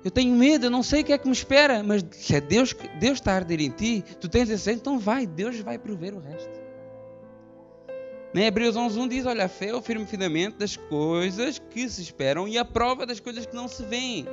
eu 0.05 0.11
tenho 0.11 0.35
medo, 0.35 0.67
eu 0.67 0.71
não 0.71 0.83
sei 0.83 1.03
o 1.03 1.05
que 1.05 1.13
é 1.13 1.19
que 1.19 1.27
me 1.27 1.33
espera. 1.33 1.83
Mas 1.83 2.05
se 2.11 2.35
é 2.35 2.41
Deus 2.41 2.75
Deus 2.99 3.15
está 3.15 3.33
a 3.33 3.37
arder 3.37 3.61
em 3.61 3.71
ti, 3.71 4.05
tu 4.21 4.29
tens 4.29 4.51
esse 4.51 4.73
então 4.73 4.99
vai, 4.99 5.27
Deus 5.27 5.61
vai 5.61 5.79
prover 5.79 6.15
o 6.15 6.19
resto. 6.19 6.66
Em 8.37 8.45
Hebreus 8.45 8.77
11.1 8.77 9.09
diz, 9.09 9.25
olha, 9.25 9.47
a 9.47 9.49
fé 9.49 9.69
é 9.69 9.75
o 9.75 9.81
firme 9.81 10.05
fundamento 10.05 10.59
das 10.59 10.77
coisas 10.77 11.59
que 11.59 11.89
se 11.89 12.03
esperam 12.03 12.47
e 12.47 12.59
a 12.59 12.67
prova 12.67 13.07
das 13.07 13.19
coisas 13.19 13.47
que 13.47 13.57
não 13.57 13.67
se 13.67 13.83
veem. 13.83 14.27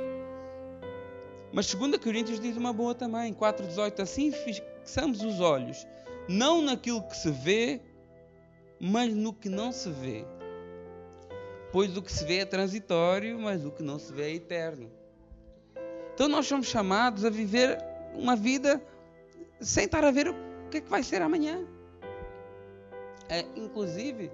Mas 1.50 1.72
2 1.72 1.96
Coríntios 1.96 2.38
diz 2.38 2.54
uma 2.54 2.70
boa 2.70 2.94
também, 2.94 3.32
4.18, 3.32 4.00
assim 4.00 4.30
fixamos 4.30 5.22
os 5.22 5.40
olhos, 5.40 5.86
não 6.28 6.60
naquilo 6.60 7.02
que 7.04 7.16
se 7.16 7.30
vê, 7.30 7.80
mas 8.78 9.14
no 9.14 9.32
que 9.32 9.48
não 9.48 9.72
se 9.72 9.88
vê. 9.88 10.26
Pois 11.72 11.96
o 11.96 12.02
que 12.02 12.12
se 12.12 12.26
vê 12.26 12.40
é 12.40 12.44
transitório, 12.44 13.38
mas 13.38 13.64
o 13.64 13.70
que 13.70 13.82
não 13.82 13.98
se 13.98 14.12
vê 14.12 14.32
é 14.32 14.34
eterno. 14.34 14.92
Então 16.12 16.28
nós 16.28 16.46
somos 16.46 16.66
chamados 16.66 17.24
a 17.24 17.30
viver 17.30 17.78
uma 18.14 18.36
vida 18.36 18.82
sem 19.62 19.86
estar 19.86 20.04
a 20.04 20.10
ver 20.10 20.28
o 20.28 20.34
que 20.70 20.76
é 20.76 20.80
que 20.82 20.90
vai 20.90 21.02
ser 21.02 21.22
amanhã. 21.22 21.66
É, 23.34 23.44
inclusive, 23.56 24.30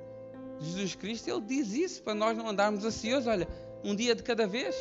Jesus 0.58 0.94
Cristo 0.94 1.30
ele 1.30 1.40
diz 1.40 1.72
isso 1.72 2.02
para 2.02 2.14
nós 2.14 2.36
não 2.36 2.48
andarmos 2.48 2.84
ansiosos. 2.84 3.26
Olha, 3.26 3.48
um 3.82 3.96
dia 3.96 4.14
de 4.14 4.22
cada 4.22 4.46
vez. 4.46 4.76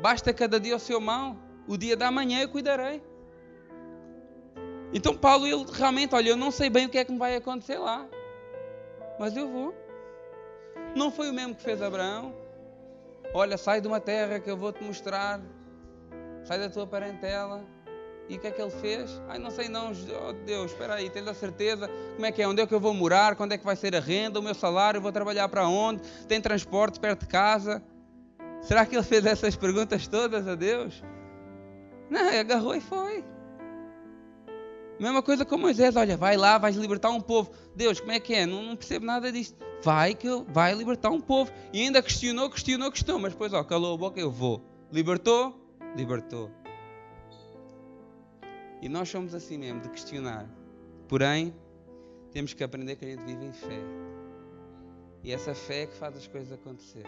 Basta 0.00 0.34
cada 0.34 0.60
dia 0.60 0.76
o 0.76 0.78
seu 0.78 1.00
mal. 1.00 1.36
O 1.66 1.78
dia 1.78 1.96
da 1.96 2.10
manhã 2.10 2.42
eu 2.42 2.48
cuidarei. 2.50 3.02
Então 4.92 5.16
Paulo 5.16 5.46
ele 5.46 5.64
realmente, 5.72 6.14
olha, 6.14 6.28
eu 6.28 6.36
não 6.36 6.50
sei 6.50 6.68
bem 6.68 6.84
o 6.84 6.90
que 6.90 6.98
é 6.98 7.04
que 7.04 7.12
me 7.12 7.18
vai 7.18 7.34
acontecer 7.34 7.78
lá, 7.78 8.06
mas 9.18 9.34
eu 9.34 9.48
vou. 9.48 9.74
Não 10.94 11.10
foi 11.10 11.30
o 11.30 11.32
mesmo 11.32 11.54
que 11.54 11.62
fez 11.62 11.80
Abraão. 11.80 12.34
Olha, 13.32 13.56
sai 13.56 13.80
de 13.80 13.88
uma 13.88 13.98
terra 13.98 14.38
que 14.38 14.50
eu 14.50 14.56
vou 14.58 14.70
te 14.70 14.84
mostrar. 14.84 15.40
Sai 16.44 16.58
da 16.58 16.68
tua 16.68 16.86
parentela. 16.86 17.64
E 18.28 18.36
o 18.36 18.38
que 18.38 18.46
é 18.46 18.50
que 18.50 18.62
ele 18.62 18.70
fez? 18.70 19.20
Ai, 19.28 19.38
não 19.38 19.50
sei 19.50 19.68
não, 19.68 19.90
oh, 19.90 20.32
Deus, 20.44 20.70
espera 20.70 20.94
aí, 20.94 21.10
tens 21.10 21.26
a 21.26 21.34
certeza? 21.34 21.90
Como 22.14 22.24
é 22.24 22.32
que 22.32 22.40
é? 22.40 22.48
Onde 22.48 22.62
é 22.62 22.66
que 22.66 22.74
eu 22.74 22.80
vou 22.80 22.94
morar? 22.94 23.36
Quando 23.36 23.52
é 23.52 23.58
que 23.58 23.64
vai 23.64 23.76
ser 23.76 23.94
a 23.94 24.00
renda? 24.00 24.38
O 24.38 24.42
meu 24.42 24.54
salário? 24.54 25.00
Vou 25.00 25.12
trabalhar 25.12 25.48
para 25.48 25.66
onde? 25.68 26.02
Tem 26.28 26.40
transporte 26.40 27.00
perto 27.00 27.20
de 27.20 27.26
casa? 27.26 27.82
Será 28.62 28.86
que 28.86 28.94
ele 28.94 29.02
fez 29.02 29.26
essas 29.26 29.56
perguntas 29.56 30.06
todas 30.06 30.46
a 30.46 30.54
Deus? 30.54 31.02
Não, 32.08 32.28
agarrou 32.38 32.74
e 32.74 32.80
foi. 32.80 33.24
Mesma 35.00 35.22
coisa 35.22 35.44
com 35.44 35.58
Moisés, 35.58 35.96
olha, 35.96 36.16
vai 36.16 36.36
lá, 36.36 36.58
vais 36.58 36.76
libertar 36.76 37.10
um 37.10 37.20
povo. 37.20 37.50
Deus, 37.74 37.98
como 37.98 38.12
é 38.12 38.20
que 38.20 38.34
é? 38.34 38.46
Não, 38.46 38.62
não 38.62 38.76
percebo 38.76 39.04
nada 39.04 39.32
disso. 39.32 39.56
Vai 39.82 40.14
que 40.14 40.28
eu, 40.28 40.44
vai 40.48 40.72
libertar 40.74 41.10
um 41.10 41.20
povo. 41.20 41.50
E 41.72 41.82
ainda 41.82 42.00
questionou, 42.00 42.48
questionou, 42.48 42.90
questionou, 42.90 43.20
mas 43.20 43.32
depois, 43.32 43.52
ó, 43.52 43.64
calou 43.64 43.94
a 43.94 43.96
boca, 43.96 44.20
eu 44.20 44.30
vou. 44.30 44.62
Libertou? 44.92 45.58
Libertou. 45.96 46.61
E 48.82 48.88
nós 48.88 49.08
somos 49.08 49.32
assim 49.32 49.56
mesmo, 49.56 49.80
de 49.80 49.88
questionar. 49.88 50.50
Porém, 51.08 51.54
temos 52.32 52.52
que 52.52 52.64
aprender 52.64 52.96
que 52.96 53.04
a 53.04 53.08
gente 53.08 53.24
vive 53.24 53.46
em 53.46 53.52
fé. 53.52 53.80
E 55.22 55.32
essa 55.32 55.54
fé 55.54 55.82
é 55.82 55.86
que 55.86 55.94
faz 55.94 56.16
as 56.16 56.26
coisas 56.26 56.52
acontecer. 56.52 57.06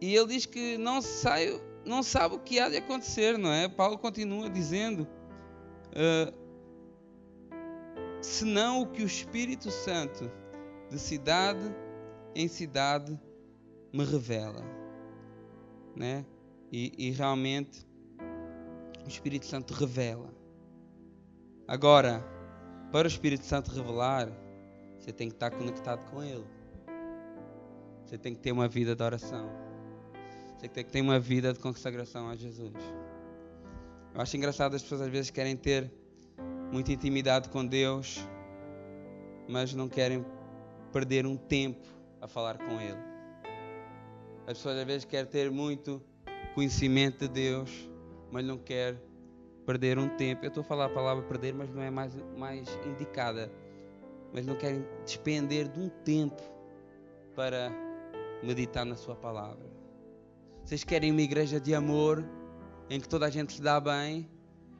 E 0.00 0.16
ele 0.16 0.26
diz 0.26 0.46
que 0.46 0.76
não, 0.78 1.00
sai, 1.00 1.62
não 1.86 2.02
sabe 2.02 2.34
o 2.34 2.40
que 2.40 2.58
há 2.58 2.68
de 2.68 2.78
acontecer, 2.78 3.38
não 3.38 3.52
é? 3.52 3.68
Paulo 3.68 3.96
continua 3.98 4.50
dizendo: 4.50 5.06
uh, 5.92 6.34
senão 8.20 8.82
o 8.82 8.86
que 8.86 9.02
o 9.02 9.06
Espírito 9.06 9.70
Santo 9.70 10.28
de 10.90 10.98
cidade 10.98 11.72
em 12.34 12.48
cidade 12.48 13.16
me 13.92 14.04
revela, 14.04 14.64
né? 15.94 16.24
E, 16.72 16.92
e 16.96 17.10
realmente 17.10 17.86
Espírito 19.10 19.46
Santo 19.46 19.74
revela. 19.74 20.32
Agora, 21.66 22.24
para 22.92 23.06
o 23.06 23.10
Espírito 23.10 23.44
Santo 23.44 23.70
revelar, 23.70 24.28
você 24.98 25.12
tem 25.12 25.28
que 25.28 25.34
estar 25.34 25.50
conectado 25.50 26.04
com 26.10 26.22
Ele. 26.22 26.44
Você 28.04 28.18
tem 28.18 28.34
que 28.34 28.40
ter 28.40 28.52
uma 28.52 28.68
vida 28.68 28.94
de 28.94 29.02
oração. 29.02 29.48
Você 30.56 30.68
tem 30.68 30.84
que 30.84 30.90
ter 30.90 31.00
uma 31.00 31.18
vida 31.18 31.52
de 31.52 31.58
consagração 31.58 32.28
a 32.28 32.36
Jesus. 32.36 32.74
Eu 34.14 34.20
acho 34.20 34.36
engraçado 34.36 34.74
as 34.74 34.82
pessoas 34.82 35.02
às 35.02 35.08
vezes 35.08 35.30
querem 35.30 35.56
ter 35.56 35.90
muita 36.72 36.92
intimidade 36.92 37.48
com 37.48 37.64
Deus, 37.64 38.18
mas 39.48 39.72
não 39.74 39.88
querem 39.88 40.24
perder 40.92 41.26
um 41.26 41.36
tempo 41.36 41.86
a 42.20 42.26
falar 42.26 42.58
com 42.58 42.80
Ele. 42.80 42.98
As 44.46 44.58
pessoas 44.58 44.78
às 44.78 44.84
vezes 44.84 45.04
querem 45.04 45.30
ter 45.30 45.50
muito 45.50 46.02
conhecimento 46.54 47.20
de 47.20 47.28
Deus, 47.28 47.88
mas 48.30 48.44
não 48.44 48.58
quer 48.58 48.96
perder 49.66 49.98
um 49.98 50.08
tempo. 50.08 50.44
Eu 50.44 50.48
estou 50.48 50.62
a 50.62 50.64
falar 50.64 50.86
a 50.86 50.90
palavra 50.90 51.22
perder, 51.24 51.54
mas 51.54 51.70
não 51.70 51.82
é 51.82 51.90
mais, 51.90 52.14
mais 52.36 52.68
indicada. 52.86 53.50
Mas 54.32 54.46
não 54.46 54.54
querem 54.56 54.84
despender 55.04 55.68
de 55.68 55.80
um 55.80 55.88
tempo 55.88 56.42
para 57.34 57.72
meditar 58.42 58.84
na 58.84 58.96
Sua 58.96 59.14
palavra. 59.14 59.68
Vocês 60.64 60.84
querem 60.84 61.10
uma 61.10 61.22
igreja 61.22 61.60
de 61.60 61.74
amor, 61.74 62.24
em 62.88 63.00
que 63.00 63.08
toda 63.08 63.26
a 63.26 63.30
gente 63.30 63.54
se 63.54 63.62
dá 63.62 63.80
bem, 63.80 64.28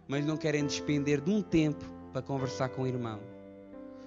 mas 0.07 0.25
não 0.25 0.37
querem 0.37 0.65
despender 0.65 1.21
de 1.21 1.31
um 1.31 1.43
tempo 1.43 1.85
para 2.13 2.23
conversar 2.23 2.69
com 2.69 2.83
o 2.83 2.87
irmão. 2.87 3.21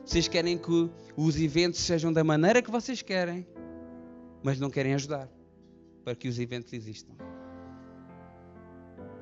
Vocês 0.05 0.27
querem 0.27 0.57
que 0.57 0.89
os 1.15 1.39
eventos 1.39 1.79
sejam 1.79 2.11
da 2.11 2.23
maneira 2.23 2.61
que 2.61 2.69
vocês 2.69 3.01
querem, 3.01 3.47
mas 4.43 4.59
não 4.59 4.69
querem 4.69 4.93
ajudar 4.93 5.29
para 6.03 6.13
que 6.13 6.27
os 6.27 6.39
eventos 6.39 6.73
existam. 6.73 7.32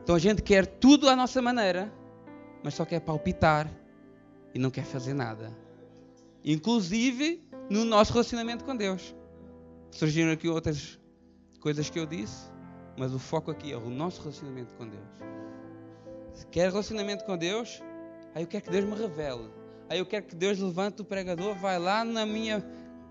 Então 0.04 0.16
a 0.16 0.20
gente 0.20 0.42
quer 0.42 0.66
tudo 0.66 1.10
à 1.10 1.16
nossa 1.16 1.42
maneira, 1.42 1.92
mas 2.64 2.74
só 2.74 2.86
quer 2.86 3.00
palpitar 3.00 3.70
e 4.54 4.60
não 4.60 4.70
quer 4.70 4.84
fazer 4.84 5.14
nada. 5.14 5.56
Inclusive 6.44 7.44
no 7.70 7.86
nosso 7.86 8.12
relacionamento 8.12 8.66
com 8.66 8.76
Deus. 8.76 9.16
Surgiram 9.92 10.32
aqui 10.32 10.48
outras 10.48 11.00
coisas 11.60 11.90
que 11.90 12.00
eu 12.00 12.06
disse, 12.06 12.50
mas 12.98 13.14
o 13.14 13.20
foco 13.20 13.52
aqui 13.52 13.72
é 13.72 13.78
o 13.78 13.90
nosso 13.90 14.22
relacionamento 14.22 14.74
com 14.74 14.88
Deus. 14.88 15.08
Se 16.34 16.46
quer 16.48 16.70
relacionamento 16.70 17.24
com 17.26 17.38
Deus, 17.38 17.82
aí 18.34 18.44
eu 18.44 18.48
quero 18.48 18.64
que 18.64 18.72
Deus 18.72 18.86
me 18.86 18.96
revele. 18.96 19.50
Aí 19.90 20.00
eu 20.00 20.06
quero 20.06 20.26
que 20.26 20.36
Deus 20.36 20.58
levante 20.58 21.02
o 21.02 21.06
pregador, 21.06 21.54
vai 21.56 21.78
lá 21.78 22.04
na 22.04 22.26
minha 22.26 22.66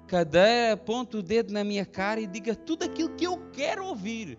cadeira, 0.06 0.72
aponte 0.72 1.16
o 1.16 1.22
dedo 1.22 1.52
na 1.52 1.62
minha 1.62 1.84
cara 1.86 2.20
e 2.20 2.26
diga 2.26 2.54
tudo 2.54 2.84
aquilo 2.84 3.10
que 3.10 3.26
eu 3.26 3.38
quero 3.52 3.86
ouvir. 3.86 4.38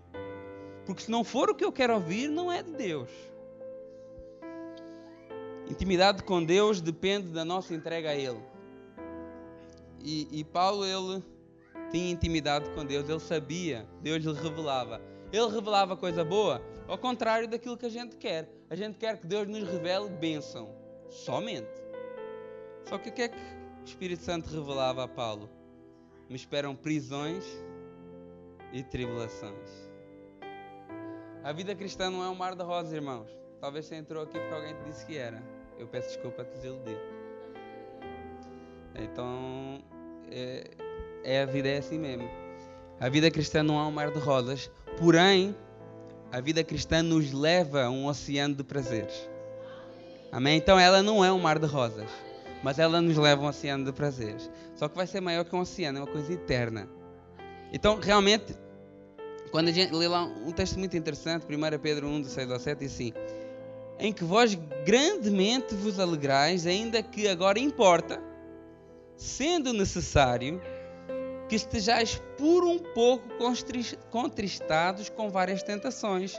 Porque 0.84 1.02
se 1.02 1.10
não 1.10 1.22
for 1.22 1.50
o 1.50 1.54
que 1.54 1.64
eu 1.64 1.72
quero 1.72 1.94
ouvir, 1.94 2.28
não 2.28 2.50
é 2.50 2.62
de 2.62 2.72
Deus. 2.72 3.10
Intimidade 5.70 6.22
com 6.24 6.44
Deus 6.44 6.80
depende 6.80 7.28
da 7.28 7.44
nossa 7.44 7.74
entrega 7.74 8.10
a 8.10 8.14
Ele. 8.14 8.40
E, 10.04 10.40
e 10.40 10.44
Paulo, 10.44 10.84
ele 10.84 11.22
tinha 11.90 12.10
intimidade 12.10 12.68
com 12.70 12.84
Deus, 12.84 13.08
ele 13.08 13.20
sabia, 13.20 13.86
Deus 14.00 14.24
lhe 14.24 14.32
revelava. 14.32 15.00
Ele 15.32 15.46
revelava 15.46 15.96
coisa 15.96 16.24
boa, 16.24 16.60
ao 16.88 16.98
contrário 16.98 17.48
daquilo 17.48 17.76
que 17.76 17.86
a 17.86 17.90
gente 17.90 18.16
quer. 18.16 18.50
A 18.68 18.74
gente 18.74 18.98
quer 18.98 19.18
que 19.18 19.26
Deus 19.26 19.46
nos 19.48 19.62
revele 19.62 20.10
bênção, 20.10 20.74
somente. 21.08 21.70
Só 22.88 22.98
que 22.98 23.10
o 23.10 23.12
que 23.12 23.22
é 23.22 23.28
que 23.28 23.38
o 23.38 23.84
Espírito 23.84 24.22
Santo 24.22 24.50
revelava 24.50 25.04
a 25.04 25.08
Paulo? 25.08 25.48
Me 26.28 26.36
esperam 26.36 26.74
prisões 26.74 27.44
e 28.72 28.82
tribulações. 28.82 29.81
A 31.44 31.52
vida 31.52 31.74
cristã 31.74 32.08
não 32.08 32.22
é 32.22 32.28
um 32.28 32.36
mar 32.36 32.54
de 32.54 32.62
rosas, 32.62 32.92
irmãos. 32.92 33.26
Talvez 33.60 33.86
você 33.86 33.96
entrou 33.96 34.22
aqui 34.22 34.38
porque 34.38 34.54
alguém 34.54 34.74
te 34.74 34.82
disse 34.84 35.04
que 35.04 35.18
era. 35.18 35.42
Eu 35.76 35.88
peço 35.88 36.08
desculpa 36.08 36.42
a 36.42 36.44
te 36.44 36.52
desiludir. 36.52 36.96
Então, 38.94 39.82
é, 40.30 40.70
é, 41.24 41.42
a 41.42 41.46
vida 41.46 41.68
é 41.68 41.78
assim 41.78 41.98
mesmo. 41.98 42.30
A 43.00 43.08
vida 43.08 43.28
cristã 43.28 43.60
não 43.60 43.80
é 43.80 43.82
um 43.82 43.90
mar 43.90 44.12
de 44.12 44.20
rosas, 44.20 44.70
porém, 44.98 45.56
a 46.30 46.40
vida 46.40 46.62
cristã 46.62 47.02
nos 47.02 47.32
leva 47.32 47.84
a 47.84 47.90
um 47.90 48.06
oceano 48.06 48.54
de 48.54 48.62
prazeres. 48.62 49.28
Amém? 50.30 50.56
Então, 50.56 50.78
ela 50.78 51.02
não 51.02 51.24
é 51.24 51.32
um 51.32 51.40
mar 51.40 51.58
de 51.58 51.66
rosas, 51.66 52.08
mas 52.62 52.78
ela 52.78 53.00
nos 53.00 53.16
leva 53.16 53.42
a 53.42 53.46
um 53.46 53.48
oceano 53.48 53.84
de 53.84 53.92
prazeres. 53.92 54.48
Só 54.76 54.88
que 54.88 54.96
vai 54.96 55.08
ser 55.08 55.20
maior 55.20 55.44
que 55.44 55.56
um 55.56 55.60
oceano, 55.60 55.98
é 55.98 56.00
uma 56.02 56.06
coisa 56.06 56.32
eterna. 56.32 56.88
Então, 57.72 57.98
realmente, 57.98 58.54
quando 59.52 59.68
a 59.68 59.72
gente 59.72 59.92
lê 59.92 60.08
lá 60.08 60.24
um 60.24 60.50
texto 60.50 60.78
muito 60.78 60.96
interessante, 60.96 61.44
1 61.44 61.78
Pedro 61.78 62.08
1, 62.08 62.22
de 62.22 62.28
6 62.28 62.50
ao 62.50 62.58
7, 62.58 62.78
diz 62.78 62.94
assim: 62.94 63.12
Em 63.98 64.10
que 64.10 64.24
vós 64.24 64.54
grandemente 64.84 65.74
vos 65.74 66.00
alegrais, 66.00 66.66
ainda 66.66 67.02
que 67.02 67.28
agora 67.28 67.60
importa 67.60 68.20
sendo 69.14 69.74
necessário 69.74 70.60
que 71.48 71.54
estejais 71.54 72.20
por 72.38 72.64
um 72.64 72.78
pouco 72.78 73.28
contristados 74.10 75.10
com 75.10 75.28
várias 75.28 75.62
tentações, 75.62 76.34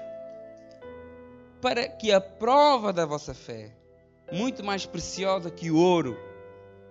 para 1.62 1.88
que 1.88 2.12
a 2.12 2.20
prova 2.20 2.92
da 2.92 3.06
vossa 3.06 3.36
fé, 3.36 3.72
muito 4.32 4.64
mais 4.64 4.88
preciosa 4.88 5.52
que 5.52 5.70
o 5.70 5.78
ouro, 5.78 6.18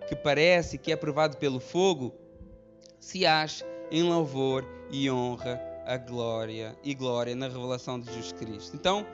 que 0.08 0.14
parece 0.14 0.78
que 0.78 0.92
é 0.92 0.96
provado 0.96 1.36
pelo 1.36 1.58
fogo, 1.58 2.14
se 3.00 3.26
ache 3.26 3.64
em 3.90 4.04
louvor 4.04 4.64
e 4.88 5.10
honra 5.10 5.71
a 5.86 5.96
glória 5.96 6.76
e 6.82 6.94
glória 6.94 7.34
na 7.34 7.48
revelação 7.48 7.98
de 7.98 8.06
Jesus 8.06 8.32
Cristo. 8.32 8.76
Então, 8.76 9.06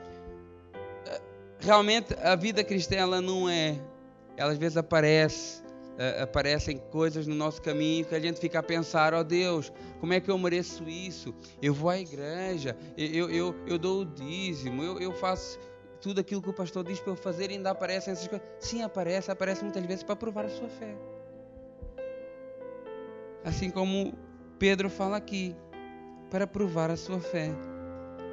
eh, 1.05 1.21
realmente 1.59 2.13
a 2.21 2.35
vida 2.35 2.63
cristã 2.63 2.95
ela 2.95 3.21
não 3.21 3.49
é, 3.49 3.79
ela 4.37 4.51
às 4.51 4.57
vezes 4.57 4.77
aparece 4.77 5.61
uh, 5.99 6.23
aparecem 6.23 6.77
coisas 6.77 7.27
no 7.27 7.35
nosso 7.35 7.61
caminho 7.61 8.05
que 8.05 8.15
a 8.15 8.19
gente 8.19 8.39
fica 8.39 8.59
a 8.59 8.63
pensar: 8.63 9.13
ó 9.13 9.19
oh 9.19 9.23
Deus, 9.23 9.71
como 9.99 10.13
é 10.13 10.19
que 10.19 10.31
eu 10.31 10.37
mereço 10.37 10.87
isso? 10.87 11.35
Eu 11.61 11.73
vou 11.73 11.89
à 11.89 11.99
igreja, 11.99 12.77
eu, 12.97 13.29
eu, 13.29 13.55
eu 13.67 13.77
dou 13.77 14.01
o 14.01 14.05
dízimo, 14.05 14.81
eu, 14.81 14.99
eu 14.99 15.11
faço 15.11 15.59
tudo 16.01 16.21
aquilo 16.21 16.41
que 16.41 16.49
o 16.49 16.53
pastor 16.53 16.85
diz 16.85 16.99
para 16.99 17.11
eu 17.11 17.17
fazer 17.17 17.51
e 17.51 17.55
ainda 17.55 17.71
aparecem 17.71 18.13
essas 18.13 18.27
coisas. 18.27 18.47
Sim, 18.59 18.81
aparece, 18.81 19.29
aparece 19.29 19.63
muitas 19.63 19.85
vezes 19.85 20.03
para 20.03 20.15
provar 20.15 20.45
a 20.45 20.49
sua 20.49 20.69
fé. 20.69 20.95
Assim 23.43 23.69
como 23.69 24.13
Pedro 24.57 24.89
fala 24.89 25.17
aqui, 25.17 25.55
para 26.29 26.45
provar 26.45 26.91
a 26.91 26.97
sua 26.97 27.19
fé, 27.19 27.51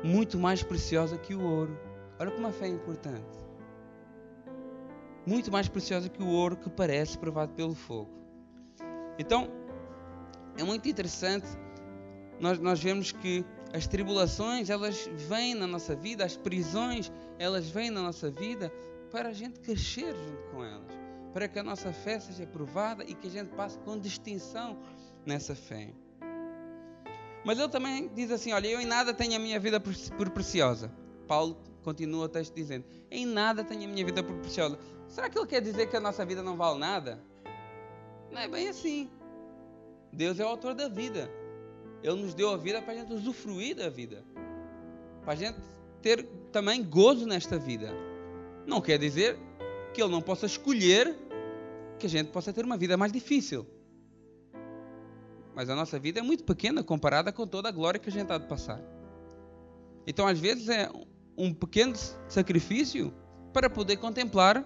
muito 0.03 0.39
mais 0.39 0.63
preciosa 0.63 1.17
que 1.19 1.35
o 1.35 1.43
ouro. 1.43 1.79
Olha 2.19 2.31
como 2.31 2.47
a 2.47 2.53
fé 2.53 2.67
é 2.67 2.71
importante 2.71 3.47
muito 5.27 5.51
mais 5.51 5.69
preciosa 5.69 6.09
que 6.09 6.23
o 6.23 6.29
ouro 6.29 6.57
que 6.57 6.71
parece 6.71 7.19
provado 7.19 7.53
pelo 7.53 7.75
fogo. 7.75 8.09
Então, 9.19 9.49
é 10.57 10.63
muito 10.63 10.89
interessante 10.89 11.47
nós, 12.39 12.59
nós 12.61 12.81
vemos 12.81 13.11
que 13.11 13.45
as 13.75 13.87
tribulações 13.89 14.71
elas 14.71 15.09
vêm 15.29 15.55
na 15.55 15.67
nossa 15.67 15.97
vida, 15.97 16.25
as 16.25 16.37
prisões 16.37 17.11
elas 17.39 17.69
vêm 17.69 17.91
na 17.91 18.03
nossa 18.03 18.31
vida 18.31 18.73
para 19.11 19.31
a 19.31 19.33
gente 19.33 19.59
crescer 19.61 20.15
junto 20.15 20.43
com 20.53 20.65
elas, 20.65 20.87
para 21.33 21.49
que 21.49 21.59
a 21.59 21.63
nossa 21.63 21.93
fé 21.93 22.21
seja 22.21 22.47
provada 22.47 23.03
e 23.05 23.15
que 23.15 23.27
a 23.27 23.31
gente 23.31 23.49
passe 23.55 23.79
com 23.81 23.99
distinção 23.99 24.79
nessa 25.25 25.55
fé. 25.55 25.93
Mas 27.47 27.61
ele 27.61 27.69
também 27.69 28.11
diz 28.13 28.33
assim: 28.33 28.53
Olha, 28.53 28.67
eu 28.67 28.81
em 28.81 28.85
nada 28.85 29.15
tenho 29.15 29.37
a 29.37 29.39
minha 29.39 29.61
vida 29.61 29.79
por, 29.79 30.31
preciosa. 30.31 30.91
Paulo 31.29 31.57
continua 31.85 32.25
o 32.25 32.29
texto 32.29 32.53
dizendo: 32.53 32.85
Em 33.09 33.25
nada 33.25 33.63
tenho 33.63 33.85
a 33.85 33.87
minha 33.87 34.05
vida 34.05 34.21
por 34.21 34.35
preciosa. 34.39 34.77
Será 35.07 35.31
que 35.31 35.39
ele 35.39 35.47
quer 35.47 35.61
dizer 35.63 35.89
que 35.89 35.97
a 35.97 36.01
nossa 36.01 36.27
vida 36.27 36.43
não 36.43 36.57
vale 36.57 36.81
nada? 36.81 37.23
Não 38.33 38.41
é 38.41 38.49
bem 38.49 38.69
assim. 38.69 39.09
Deus 40.13 40.41
é 40.41 40.45
o 40.45 40.49
autor 40.49 40.75
da 40.75 40.89
vida. 40.89 41.31
Ele 42.03 42.21
nos 42.21 42.35
deu 42.35 42.51
a 42.51 42.57
vida 42.57 42.83
para 42.83 42.95
a 42.95 42.97
gente 42.97 43.13
usufruir 43.13 43.77
da 43.77 43.89
vida. 43.89 44.25
Para 45.23 45.35
a 45.35 45.37
gente 45.37 45.61
ter 46.03 46.25
também 46.51 46.83
gozo 46.83 47.29
nesta 47.29 47.57
vida. 47.57 47.95
Não 48.67 48.81
quer 48.81 48.99
dizer 48.99 49.39
que 49.95 50.03
Ele 50.03 50.11
não 50.11 50.21
possa 50.21 50.47
escolher 50.47 51.17
que 51.97 52.07
a 52.07 52.11
gente 52.11 52.33
possa 52.33 52.53
ter 52.53 52.65
uma 52.65 52.77
vida 52.77 52.97
mais 52.97 53.13
difícil. 53.13 53.65
Mas 55.57 55.71
a 55.71 55.75
nossa 55.75 55.99
vida 55.99 56.21
é 56.21 56.23
muito 56.23 56.45
pequena 56.45 56.85
comparada 56.85 57.33
com 57.33 57.47
toda 57.47 57.71
a 57.71 57.73
glória 57.73 57.99
que 57.99 58.11
a 58.11 58.13
gente 58.13 58.31
há 58.31 58.37
de 58.37 58.47
passar. 58.47 58.79
Então, 60.07 60.27
às 60.27 60.39
vezes, 60.39 60.69
é 60.69 60.91
um 61.35 61.55
pequeno 61.55 61.95
sacrifício 62.29 63.11
para 63.55 63.71
poder 63.71 63.97
contemplar 63.97 64.63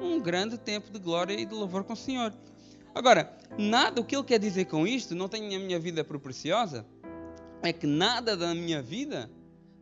um 0.00 0.18
grande 0.18 0.56
tempo 0.56 0.90
de 0.90 0.98
glória 0.98 1.34
e 1.34 1.44
de 1.44 1.54
louvor 1.54 1.84
com 1.84 1.92
o 1.92 1.96
Senhor. 1.96 2.32
Agora, 2.94 3.36
nada, 3.58 4.00
o 4.00 4.04
que 4.04 4.16
ele 4.16 4.24
quer 4.24 4.38
dizer 4.38 4.64
com 4.64 4.86
isto, 4.86 5.14
não 5.14 5.28
tenho 5.28 5.54
a 5.54 5.62
minha 5.62 5.78
vida 5.78 6.02
por 6.02 6.18
preciosa, 6.18 6.86
é 7.62 7.70
que 7.70 7.86
nada 7.86 8.34
da 8.34 8.54
minha 8.54 8.80
vida, 8.80 9.30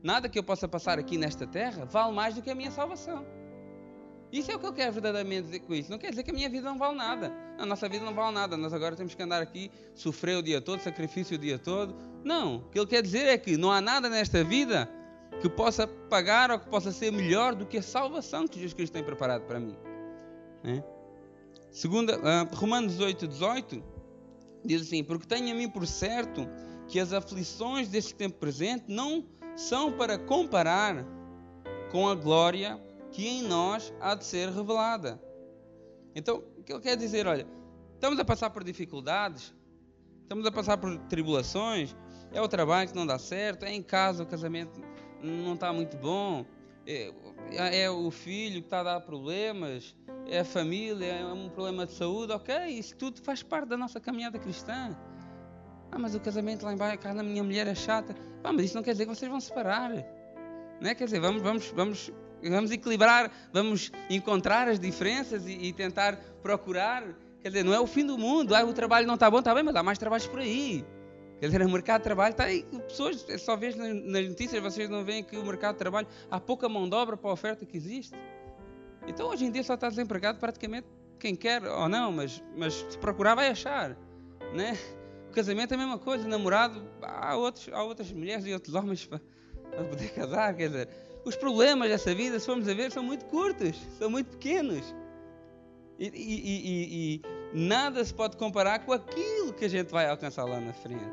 nada 0.02 0.28
que 0.28 0.38
eu 0.38 0.42
possa 0.42 0.66
passar 0.66 0.98
aqui 0.98 1.16
nesta 1.16 1.46
terra, 1.46 1.84
vale 1.84 2.12
mais 2.12 2.34
do 2.34 2.42
que 2.42 2.50
a 2.50 2.54
minha 2.54 2.72
salvação. 2.72 3.24
Isso 4.32 4.50
é 4.50 4.56
o 4.56 4.58
que 4.58 4.66
ele 4.66 4.74
quer 4.74 4.90
verdadeiramente 4.90 5.42
dizer 5.42 5.60
com 5.60 5.72
isso. 5.72 5.88
Não 5.88 5.98
quer 5.98 6.10
dizer 6.10 6.24
que 6.24 6.30
a 6.30 6.34
minha 6.34 6.48
vida 6.48 6.68
não 6.68 6.78
vale 6.78 6.96
nada. 6.96 7.32
A 7.60 7.66
nossa 7.66 7.88
vida 7.90 8.02
não 8.04 8.14
vale 8.14 8.34
nada. 8.34 8.56
Nós 8.56 8.72
agora 8.72 8.96
temos 8.96 9.14
que 9.14 9.22
andar 9.22 9.42
aqui, 9.42 9.70
sofrer 9.94 10.38
o 10.38 10.42
dia 10.42 10.62
todo, 10.62 10.80
sacrifício 10.80 11.36
o 11.36 11.38
dia 11.38 11.58
todo. 11.58 11.94
Não. 12.24 12.56
O 12.56 12.70
que 12.70 12.78
ele 12.78 12.86
quer 12.86 13.02
dizer 13.02 13.26
é 13.26 13.36
que 13.36 13.58
não 13.58 13.70
há 13.70 13.82
nada 13.82 14.08
nesta 14.08 14.42
vida 14.42 14.88
que 15.42 15.48
possa 15.48 15.86
pagar 15.86 16.50
ou 16.50 16.58
que 16.58 16.68
possa 16.70 16.90
ser 16.90 17.12
melhor 17.12 17.54
do 17.54 17.66
que 17.66 17.76
a 17.76 17.82
salvação 17.82 18.48
que 18.48 18.56
Jesus 18.56 18.72
Cristo 18.72 18.94
tem 18.94 19.04
preparado 19.04 19.42
para 19.42 19.60
mim. 19.60 19.76
Né? 20.64 20.82
Segunda, 21.70 22.18
uh, 22.18 22.56
Romanos 22.56 22.98
8, 22.98 23.28
18 23.28 23.82
diz 24.64 24.82
assim: 24.82 25.04
Porque 25.04 25.26
tenho 25.26 25.52
a 25.52 25.54
mim 25.54 25.68
por 25.68 25.86
certo 25.86 26.48
que 26.88 26.98
as 26.98 27.12
aflições 27.12 27.88
deste 27.88 28.14
tempo 28.14 28.38
presente 28.38 28.84
não 28.88 29.24
são 29.54 29.92
para 29.92 30.18
comparar 30.18 31.04
com 31.90 32.08
a 32.08 32.14
glória 32.14 32.80
que 33.12 33.28
em 33.28 33.42
nós 33.42 33.92
há 34.00 34.14
de 34.14 34.24
ser 34.24 34.48
revelada. 34.48 35.20
Então, 36.14 36.42
que 36.70 36.74
ele 36.74 36.82
quer 36.82 36.96
dizer? 36.96 37.26
Olha, 37.26 37.46
estamos 37.94 38.18
a 38.18 38.24
passar 38.24 38.50
por 38.50 38.62
dificuldades, 38.62 39.52
estamos 40.22 40.46
a 40.46 40.52
passar 40.52 40.76
por 40.76 40.96
tribulações, 41.08 41.96
é 42.32 42.40
o 42.40 42.46
trabalho 42.46 42.88
que 42.88 42.94
não 42.94 43.04
dá 43.04 43.18
certo, 43.18 43.64
é 43.64 43.72
em 43.72 43.82
casa 43.82 44.22
o 44.22 44.26
casamento 44.26 44.80
não 45.20 45.54
está 45.54 45.72
muito 45.72 45.96
bom, 45.96 46.46
é, 46.86 47.12
é 47.82 47.90
o 47.90 48.10
filho 48.10 48.60
que 48.60 48.66
está 48.66 48.80
a 48.80 48.82
dar 48.84 49.00
problemas, 49.00 49.96
é 50.26 50.40
a 50.40 50.44
família, 50.44 51.06
é 51.06 51.26
um 51.26 51.48
problema 51.48 51.86
de 51.86 51.92
saúde, 51.92 52.32
ok, 52.32 52.54
isso 52.68 52.96
tudo 52.96 53.20
faz 53.20 53.42
parte 53.42 53.68
da 53.68 53.76
nossa 53.76 53.98
caminhada 53.98 54.38
cristã. 54.38 54.96
Ah, 55.92 55.98
mas 55.98 56.14
o 56.14 56.20
casamento 56.20 56.64
lá 56.64 56.72
embaixo, 56.72 57.00
a 57.04 57.22
minha 57.22 57.42
mulher 57.42 57.66
é 57.66 57.74
chata. 57.74 58.14
Ah, 58.44 58.52
mas 58.52 58.66
isso 58.66 58.76
não 58.76 58.82
quer 58.82 58.92
dizer 58.92 59.06
que 59.06 59.14
vocês 59.14 59.28
vão 59.28 59.40
separar. 59.40 59.90
Não 60.80 60.88
é? 60.88 60.94
Quer 60.94 61.06
dizer, 61.06 61.18
vamos, 61.18 61.42
vamos, 61.42 61.66
vamos, 61.72 62.12
vamos 62.48 62.70
equilibrar, 62.70 63.30
vamos 63.52 63.90
encontrar 64.08 64.68
as 64.68 64.78
diferenças 64.78 65.46
e, 65.46 65.52
e 65.52 65.72
tentar 65.72 66.16
procurar. 66.42 67.04
Quer 67.42 67.48
dizer, 67.48 67.64
não 67.64 67.74
é 67.74 67.80
o 67.80 67.86
fim 67.86 68.04
do 68.04 68.16
mundo. 68.18 68.54
Ah, 68.54 68.64
o 68.64 68.72
trabalho 68.72 69.06
não 69.06 69.14
está 69.14 69.30
bom, 69.30 69.38
está 69.38 69.54
bem, 69.54 69.62
mas 69.62 69.74
há 69.74 69.82
mais 69.82 69.98
trabalhos 69.98 70.26
por 70.26 70.40
aí. 70.40 70.84
Quer 71.40 71.46
dizer, 71.46 71.62
o 71.62 71.70
mercado 71.70 72.00
de 72.00 72.04
trabalho 72.04 72.32
está 72.32 72.44
aí. 72.44 72.62
Pessoas, 72.86 73.28
é 73.28 73.38
só 73.38 73.56
vês 73.56 73.74
nas 73.74 74.28
notícias, 74.28 74.62
vocês 74.62 74.90
não 74.90 75.04
veem 75.04 75.24
que 75.24 75.36
o 75.36 75.44
mercado 75.44 75.72
de 75.74 75.78
trabalho 75.78 76.06
há 76.30 76.38
pouca 76.38 76.68
mão 76.68 76.88
de 76.88 76.94
obra 76.94 77.16
para 77.16 77.30
a 77.30 77.32
oferta 77.32 77.64
que 77.64 77.76
existe. 77.76 78.14
Então 79.06 79.28
hoje 79.28 79.46
em 79.46 79.50
dia 79.50 79.62
só 79.62 79.74
está 79.74 79.88
desempregado 79.88 80.38
praticamente 80.38 80.86
quem 81.18 81.34
quer 81.34 81.64
ou 81.64 81.88
não, 81.88 82.12
mas, 82.12 82.42
mas 82.56 82.74
se 82.74 82.98
procurar 82.98 83.34
vai 83.34 83.48
achar. 83.48 83.96
Né? 84.54 84.76
O 85.30 85.32
casamento 85.32 85.72
é 85.72 85.74
a 85.76 85.78
mesma 85.78 85.98
coisa, 85.98 86.28
namorado, 86.28 86.82
há, 87.00 87.36
outros, 87.36 87.68
há 87.72 87.82
outras 87.82 88.12
mulheres 88.12 88.44
e 88.44 88.52
outros 88.52 88.74
homens 88.74 89.06
para, 89.06 89.20
para 89.70 89.84
poder 89.84 90.10
casar. 90.10 90.54
Quer 90.54 90.68
dizer, 90.68 90.88
os 91.24 91.36
problemas 91.36 91.88
dessa 91.88 92.14
vida, 92.14 92.38
se 92.38 92.46
formos 92.46 92.68
a 92.68 92.74
ver, 92.74 92.90
são 92.90 93.02
muito 93.02 93.24
curtos, 93.26 93.76
são 93.98 94.10
muito 94.10 94.30
pequenos. 94.30 94.94
E, 95.98 96.06
e, 96.06 97.14
e, 97.16 97.22
nada 97.52 98.02
se 98.02 98.14
pode 98.14 98.36
comparar 98.36 98.86
com 98.86 98.92
aquilo 98.92 99.52
que 99.52 99.66
a 99.66 99.68
gente 99.68 99.90
vai 99.90 100.08
alcançar 100.08 100.44
lá 100.44 100.58
na 100.58 100.72
frente. 100.72 101.04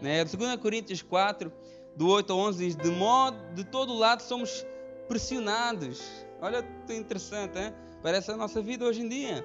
Né? 0.00 0.24
2 0.24 0.56
Coríntios 0.56 1.02
4, 1.02 1.52
do 1.94 2.08
8 2.08 2.32
ao 2.32 2.38
11 2.38 2.66
diz: 2.66 2.76
De 2.76 2.90
modo, 2.90 3.36
de 3.54 3.64
todo 3.64 3.92
lado 3.94 4.22
somos 4.22 4.64
pressionados. 5.06 6.02
Olha 6.40 6.62
que 6.86 6.94
interessante, 6.94 7.58
hein? 7.58 7.74
parece 8.02 8.30
a 8.30 8.36
nossa 8.36 8.62
vida 8.62 8.86
hoje 8.86 9.02
em 9.02 9.08
dia. 9.08 9.44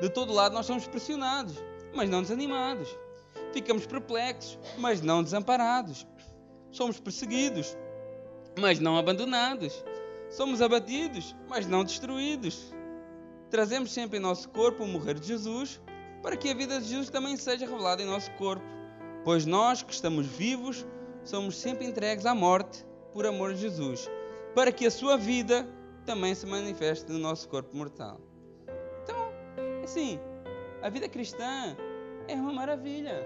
De 0.00 0.10
todo 0.10 0.32
lado 0.32 0.54
nós 0.54 0.66
somos 0.66 0.86
pressionados, 0.86 1.54
mas 1.94 2.10
não 2.10 2.20
desanimados. 2.20 2.94
Ficamos 3.52 3.86
perplexos, 3.86 4.58
mas 4.76 5.00
não 5.00 5.22
desamparados. 5.22 6.06
Somos 6.70 6.98
perseguidos, 6.98 7.76
mas 8.58 8.78
não 8.80 8.96
abandonados. 8.96 9.84
Somos 10.30 10.60
abatidos, 10.60 11.34
mas 11.48 11.66
não 11.66 11.84
destruídos. 11.84 12.74
Trazemos 13.50 13.92
sempre 13.92 14.18
em 14.18 14.20
nosso 14.20 14.48
corpo 14.48 14.84
o 14.84 14.88
morrer 14.88 15.18
de 15.18 15.28
Jesus, 15.28 15.80
para 16.22 16.36
que 16.36 16.50
a 16.50 16.54
vida 16.54 16.80
de 16.80 16.88
Jesus 16.88 17.10
também 17.10 17.36
seja 17.36 17.66
revelada 17.66 18.02
em 18.02 18.06
nosso 18.06 18.30
corpo. 18.32 18.64
Pois 19.24 19.46
nós 19.46 19.82
que 19.82 19.92
estamos 19.92 20.26
vivos, 20.26 20.84
somos 21.22 21.56
sempre 21.56 21.86
entregues 21.86 22.26
à 22.26 22.34
morte 22.34 22.84
por 23.12 23.26
amor 23.26 23.54
de 23.54 23.60
Jesus, 23.60 24.10
para 24.54 24.72
que 24.72 24.86
a 24.86 24.90
sua 24.90 25.16
vida 25.16 25.68
também 26.04 26.34
se 26.34 26.46
manifeste 26.46 27.10
no 27.10 27.18
nosso 27.18 27.48
corpo 27.48 27.76
mortal. 27.76 28.20
Então, 29.02 29.32
assim, 29.82 30.18
a 30.82 30.88
vida 30.88 31.08
cristã 31.08 31.76
é 32.28 32.34
uma 32.34 32.52
maravilha, 32.52 33.24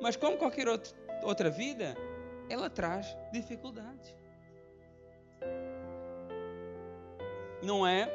mas 0.00 0.16
como 0.16 0.36
qualquer 0.36 0.68
outro, 0.68 0.92
outra 1.22 1.50
vida, 1.50 1.96
ela 2.48 2.68
traz 2.68 3.16
dificuldades. 3.32 4.19
Não 7.62 7.86
é 7.86 8.10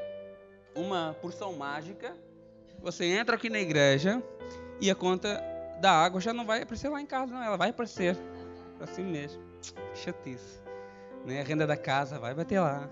uma 0.76 1.16
porção 1.22 1.54
mágica. 1.54 2.16
Você 2.80 3.06
entra 3.06 3.36
aqui 3.36 3.50
na 3.50 3.60
igreja 3.60 4.22
e 4.82 4.90
a 4.90 4.96
conta 4.96 5.42
da 5.80 5.92
água 5.92 6.20
já 6.20 6.34
não 6.34 6.46
vai 6.46 6.62
aparecer 6.62 6.90
lá 6.90 7.02
em 7.02 7.06
casa, 7.06 7.34
não. 7.34 7.44
Ela 7.44 7.58
vai 7.58 7.70
aparecer 7.70 8.18
assim 8.80 9.04
mesmo. 9.04 9.42
Chatice. 9.94 10.62
Né? 11.26 11.42
A 11.42 11.44
renda 11.44 11.66
da 11.66 11.78
casa 11.78 12.20
vai 12.20 12.34
bater 12.34 12.60
lá. 12.60 12.90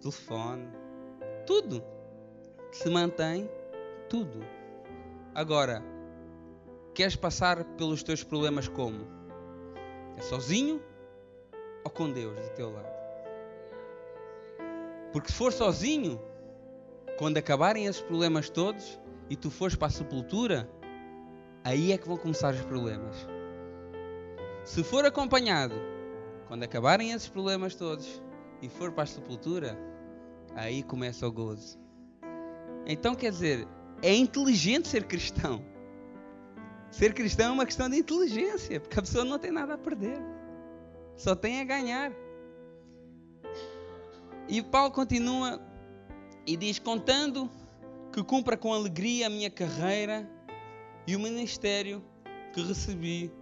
Telefone. 0.00 0.68
Tudo. 1.46 1.82
Se 2.72 2.88
mantém 2.88 3.50
tudo. 4.08 4.44
Agora, 5.34 5.82
queres 6.94 7.16
passar 7.16 7.64
pelos 7.76 8.02
teus 8.02 8.22
problemas 8.22 8.68
como? 8.68 9.06
É 10.16 10.20
sozinho 10.20 10.82
ou 11.84 11.90
com 11.90 12.10
Deus 12.10 12.38
do 12.38 12.48
teu 12.54 12.70
lado? 12.70 13.01
Porque 15.12 15.30
se 15.30 15.34
for 15.34 15.52
sozinho, 15.52 16.20
quando 17.18 17.36
acabarem 17.36 17.86
esses 17.86 18.00
problemas 18.00 18.48
todos 18.48 18.98
e 19.28 19.36
tu 19.36 19.50
fores 19.50 19.76
para 19.76 19.88
a 19.88 19.90
sepultura, 19.90 20.68
aí 21.62 21.92
é 21.92 21.98
que 21.98 22.08
vão 22.08 22.16
começar 22.16 22.54
os 22.54 22.62
problemas. 22.62 23.26
Se 24.64 24.82
for 24.82 25.04
acompanhado, 25.04 25.74
quando 26.48 26.62
acabarem 26.62 27.12
esses 27.12 27.28
problemas 27.28 27.74
todos 27.74 28.22
e 28.60 28.68
for 28.68 28.92
para 28.92 29.04
a 29.04 29.06
sepultura, 29.06 29.78
aí 30.54 30.82
começa 30.82 31.26
o 31.26 31.32
gozo. 31.32 31.78
Então 32.86 33.14
quer 33.14 33.30
dizer, 33.30 33.66
é 34.02 34.14
inteligente 34.14 34.88
ser 34.88 35.04
cristão. 35.04 35.64
Ser 36.90 37.14
cristão 37.14 37.50
é 37.50 37.52
uma 37.52 37.66
questão 37.66 37.88
de 37.88 37.96
inteligência, 37.96 38.78
porque 38.78 38.98
a 38.98 39.02
pessoa 39.02 39.24
não 39.24 39.38
tem 39.38 39.50
nada 39.50 39.74
a 39.74 39.78
perder, 39.78 40.18
só 41.16 41.34
tem 41.34 41.60
a 41.60 41.64
ganhar. 41.64 42.12
E 44.52 44.60
Paulo 44.60 44.90
continua 44.90 45.58
e 46.46 46.58
diz: 46.58 46.78
Contando 46.78 47.50
que 48.12 48.22
cumpra 48.22 48.54
com 48.54 48.74
alegria 48.74 49.28
a 49.28 49.30
minha 49.30 49.48
carreira 49.48 50.30
e 51.06 51.16
o 51.16 51.20
ministério 51.20 52.04
que 52.52 52.60
recebi 52.60 53.32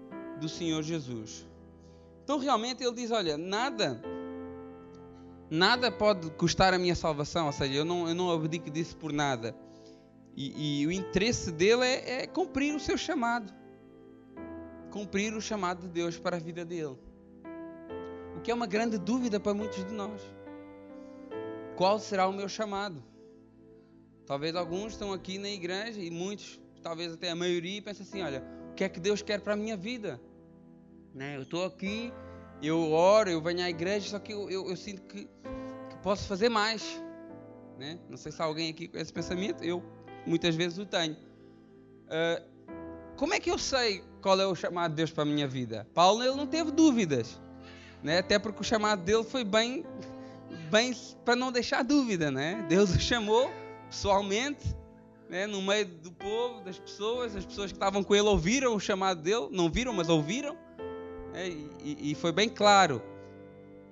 do 0.41 0.49
Senhor 0.49 0.85
Jesus. 0.85 1.49
Então, 2.23 2.39
realmente, 2.39 2.85
ele 2.85 2.95
diz: 2.95 3.11
Olha, 3.11 3.37
nada, 3.37 4.01
nada 5.51 5.91
pode 5.91 6.31
custar 6.31 6.73
a 6.73 6.79
minha 6.79 6.95
salvação, 6.95 7.47
ou 7.47 7.53
seja, 7.53 7.75
eu 7.75 7.85
não, 7.85 8.09
eu 8.09 8.15
não 8.15 8.31
abdico 8.31 8.71
disso 8.71 8.97
por 8.97 9.13
nada. 9.13 9.53
E, 10.37 10.83
e 10.83 10.87
o 10.87 10.93
interesse 10.93 11.51
dele 11.51 11.85
é, 11.85 12.23
é 12.23 12.27
cumprir 12.29 12.73
o 12.73 12.79
seu 12.79 12.97
chamado, 12.97 13.53
cumprir 14.93 15.35
o 15.35 15.41
chamado 15.41 15.81
de 15.81 15.89
Deus 15.89 16.17
para 16.17 16.37
a 16.37 16.41
vida 16.41 16.65
dele. 16.65 16.97
O 18.37 18.41
que 18.43 18.53
é 18.53 18.55
uma 18.55 18.69
grande 18.69 18.97
dúvida 18.97 19.41
para 19.41 19.53
muitos 19.53 19.85
de 19.85 19.93
nós 19.93 20.23
qual 21.81 21.99
será 21.99 22.29
o 22.29 22.33
meu 22.35 22.47
chamado? 22.47 23.03
Talvez 24.27 24.55
alguns 24.55 24.93
estão 24.93 25.15
aqui 25.15 25.39
na 25.39 25.49
igreja 25.49 25.99
e 25.99 26.11
muitos, 26.11 26.61
talvez 26.83 27.15
até 27.15 27.31
a 27.31 27.35
maioria, 27.35 27.81
pensam 27.81 28.05
assim: 28.05 28.21
olha, 28.21 28.45
o 28.71 28.75
que 28.75 28.85
é 28.85 28.89
que 28.91 29.01
Deus 29.01 29.23
quer 29.23 29.41
para 29.41 29.55
a 29.55 29.57
minha 29.57 29.79
vida? 29.79 30.21
Né? 31.15 31.39
Eu 31.39 31.41
estou 31.41 31.65
aqui, 31.65 32.13
eu 32.63 32.93
oro, 32.93 33.31
eu 33.31 33.41
venho 33.41 33.65
à 33.65 33.71
igreja, 33.71 34.11
só 34.11 34.19
que 34.19 34.31
eu, 34.31 34.51
eu, 34.51 34.69
eu 34.69 34.77
sinto 34.77 35.01
que, 35.05 35.25
que, 35.25 35.97
posso 36.03 36.29
fazer 36.29 36.51
mais. 36.51 37.03
Né? 37.79 37.99
Não 38.11 38.19
sei 38.19 38.31
se 38.31 38.43
há 38.43 38.45
alguém 38.45 38.69
aqui 38.69 38.87
com 38.87 38.99
esse 38.99 39.11
pensamento, 39.11 39.65
eu 39.65 39.83
muitas 40.27 40.55
vezes 40.55 40.77
o 40.77 40.85
tenho. 40.85 41.15
Uh, 41.15 42.45
como 43.17 43.33
é 43.33 43.41
que 43.41 43.51
eu 43.51 43.57
sei 43.57 44.05
qual 44.21 44.39
é 44.39 44.47
o 44.47 44.55
chamado 44.55 44.91
de 44.91 44.97
Deus 44.97 45.11
para 45.11 45.23
a 45.23 45.27
minha 45.27 45.49
vida? 45.49 45.89
Paulo 45.95 46.23
ele 46.23 46.37
não 46.37 46.47
teve 46.47 46.73
dúvidas, 46.73 47.41
né? 48.03 48.19
até 48.19 48.39
porque 48.39 48.61
o 48.61 48.65
chamado 48.65 49.03
dele 49.03 49.25
foi 49.25 49.45
bem 49.45 49.87
bem 50.71 50.95
para 51.25 51.35
não 51.37 51.51
deixar 51.51 51.83
dúvida, 51.83 52.31
né? 52.31 52.65
Deus 52.69 52.95
o 52.95 53.01
chamou 53.01 53.51
pessoalmente, 53.89 54.65
né? 55.29 55.47
no 55.47 55.61
meio 55.61 55.87
do 55.87 56.13
povo, 56.13 56.61
das 56.61 56.79
pessoas, 56.79 57.35
as 57.37 57.45
pessoas 57.45 57.73
que 57.73 57.77
estavam 57.77 58.03
com 58.03 58.15
ele 58.15 58.29
ouviram 58.29 58.75
o 58.75 58.81
chamado 58.81 59.21
dele, 59.21 59.49
não 59.51 59.69
viram, 59.69 59.93
mas 59.93 60.09
ouviram, 60.09 60.57
né? 61.33 61.49
e, 61.83 62.13
e, 62.13 62.15
foi 62.15 62.33
bem 62.33 62.49
claro. 62.49 63.03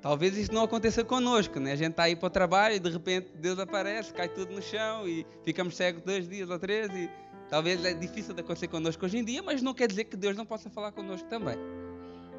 Talvez 0.01 0.37
isso 0.37 0.55
não 0.55 0.63
aconteça 0.63 1.03
conosco, 1.03 1.59
né? 1.59 1.73
A 1.73 1.77
gente 1.77 1.91
está 1.91 2.05
aí 2.05 2.15
para 2.15 2.29
o 2.29 2.31
trabalho 2.31 2.77
e 2.77 2.79
de 2.79 2.89
repente 2.89 3.31
Deus 3.35 3.59
aparece, 3.59 4.13
cai 4.13 4.29
tudo 4.29 4.55
no 4.55 4.63
chão 4.63 5.09
e 5.09 5.27
ficamos 5.43 5.77
cegos 5.77 6.03
dois 6.03 6.29
dias 6.29 6.49
ou 6.49 6.59
três 6.59 6.89
e 6.95 7.11
talvez 7.51 7.85
é 7.85 7.93
difícil 7.93 8.33
de 8.33 8.41
acontecer 8.41 8.69
connosco 8.69 9.05
hoje 9.05 9.19
em 9.19 9.25
dia, 9.25 9.43
mas 9.43 9.61
não 9.61 9.75
quer 9.75 9.89
dizer 9.89 10.05
que 10.05 10.17
Deus 10.17 10.37
não 10.37 10.47
possa 10.47 10.71
falar 10.71 10.93
connosco 10.93 11.29
também, 11.29 11.57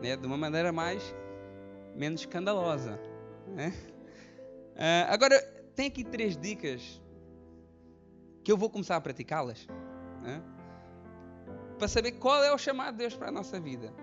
né? 0.02 0.16
De 0.16 0.26
uma 0.26 0.38
maneira 0.38 0.72
mais 0.72 1.14
menos 1.94 2.22
escandalosa, 2.22 2.98
né? 3.48 3.74
Uh, 4.80 5.12
agora, 5.12 5.42
tem 5.76 5.88
aqui 5.88 6.06
três 6.06 6.38
dicas 6.38 7.02
que 8.46 8.50
eu 8.50 8.56
vou 8.56 8.70
começar 8.70 8.96
a 8.96 9.02
praticá-las 9.02 9.68
né? 10.22 10.42
para 11.78 11.90
saber 11.90 12.14
qual 12.14 12.42
é 12.42 12.54
o 12.54 12.58
chamado 12.58 12.94
de 12.94 13.00
Deus 13.00 13.14
para 13.14 13.28
a 13.28 13.32
nossa 13.32 13.60
vida. 13.60 13.94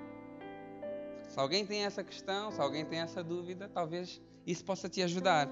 Se 1.30 1.40
alguém 1.40 1.64
tem 1.64 1.86
essa 1.86 2.04
questão, 2.04 2.52
se 2.52 2.60
alguém 2.60 2.84
tem 2.84 2.98
essa 2.98 3.24
dúvida, 3.24 3.70
talvez 3.72 4.20
isso 4.46 4.62
possa 4.66 4.86
te 4.86 5.02
ajudar. 5.02 5.48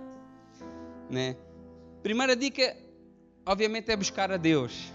Né? 1.09 1.37
Primeira 2.03 2.37
dica, 2.37 2.77
obviamente, 3.47 3.91
é 3.91 3.97
buscar 3.97 4.31
a 4.31 4.37
Deus. 4.37 4.93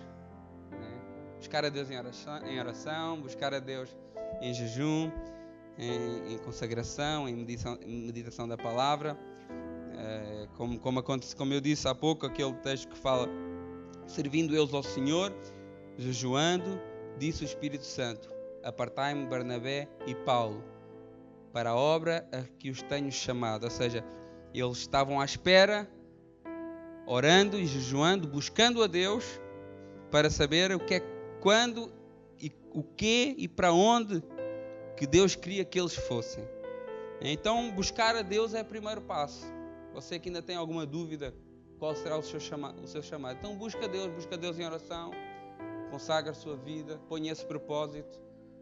Né? 0.70 1.02
Buscar 1.38 1.66
a 1.66 1.70
Deus 1.70 1.90
em 1.90 1.98
oração, 1.98 2.48
em 2.48 2.60
oração, 2.60 3.20
buscar 3.20 3.52
a 3.52 3.60
Deus 3.60 3.90
em 4.42 4.54
jejum, 4.54 5.12
em, 5.76 6.34
em 6.34 6.38
consagração, 6.38 7.28
em 7.28 7.36
meditação, 7.36 7.80
em 7.82 8.06
meditação 8.06 8.48
da 8.48 8.58
palavra. 8.58 9.18
É, 10.02 10.48
como, 10.56 10.80
como, 10.80 11.00
acontece, 11.00 11.36
como 11.36 11.54
eu 11.54 11.60
disse 11.60 11.88
há 11.88 11.94
pouco, 11.94 12.26
aquele 12.26 12.54
texto 12.56 12.88
que 12.88 12.98
fala: 12.98 13.28
servindo 14.08 14.56
eles 14.56 14.74
ao 14.74 14.82
Senhor, 14.82 15.34
jejuando, 15.98 16.80
disse 17.18 17.44
o 17.44 17.46
Espírito 17.46 17.86
Santo: 17.86 18.30
Apartai-me 18.64 19.26
Barnabé 19.26 19.90
e 20.08 20.16
Paulo 20.16 20.64
para 21.52 21.72
a 21.72 21.76
obra 21.76 22.28
a 22.32 22.44
que 22.58 22.70
os 22.70 22.82
tenho 22.82 23.12
chamado. 23.12 23.66
Ou 23.66 23.70
seja, 23.70 24.04
eles 24.54 24.78
estavam 24.78 25.20
à 25.20 25.26
espera, 25.26 25.90
orando 27.06 27.60
e 27.60 27.66
jejuando, 27.66 28.28
buscando 28.28 28.82
a 28.82 28.88
Deus 28.88 29.26
para 30.10 30.30
saber 30.30 30.72
o 30.72 30.80
que 30.80 30.96
é, 30.96 31.02
quando 31.42 31.92
e 32.40 32.52
o 32.72 32.84
que 32.84 33.36
e 33.38 33.48
para 33.48 33.74
onde 33.74 34.24
que 34.96 35.06
Deus 35.06 35.36
queria 35.36 35.66
que 35.66 35.80
eles 35.80 35.96
fossem. 35.96 36.44
Então, 37.22 37.70
buscar 37.72 38.16
a 38.16 38.22
Deus 38.22 38.54
é 38.54 38.62
o 38.62 38.66
primeiro 38.66 39.02
passo. 39.02 39.59
Você 40.00 40.18
que 40.18 40.30
ainda 40.30 40.42
tem 40.42 40.56
alguma 40.56 40.86
dúvida 40.86 41.34
qual 41.78 41.94
será 41.94 42.18
o 42.18 42.24
seu, 42.24 42.40
chamado, 42.40 42.82
o 42.82 42.88
seu 42.88 43.04
chamado. 43.04 43.38
Então 43.38 43.54
busca 43.58 43.86
Deus, 43.86 44.10
busca 44.14 44.38
Deus 44.38 44.58
em 44.58 44.66
oração, 44.66 45.12
consagra 45.92 46.32
a 46.32 46.34
sua 46.34 46.56
vida, 46.56 46.98
ponha 47.10 47.34
esse 47.34 47.46
propósito 47.46 48.18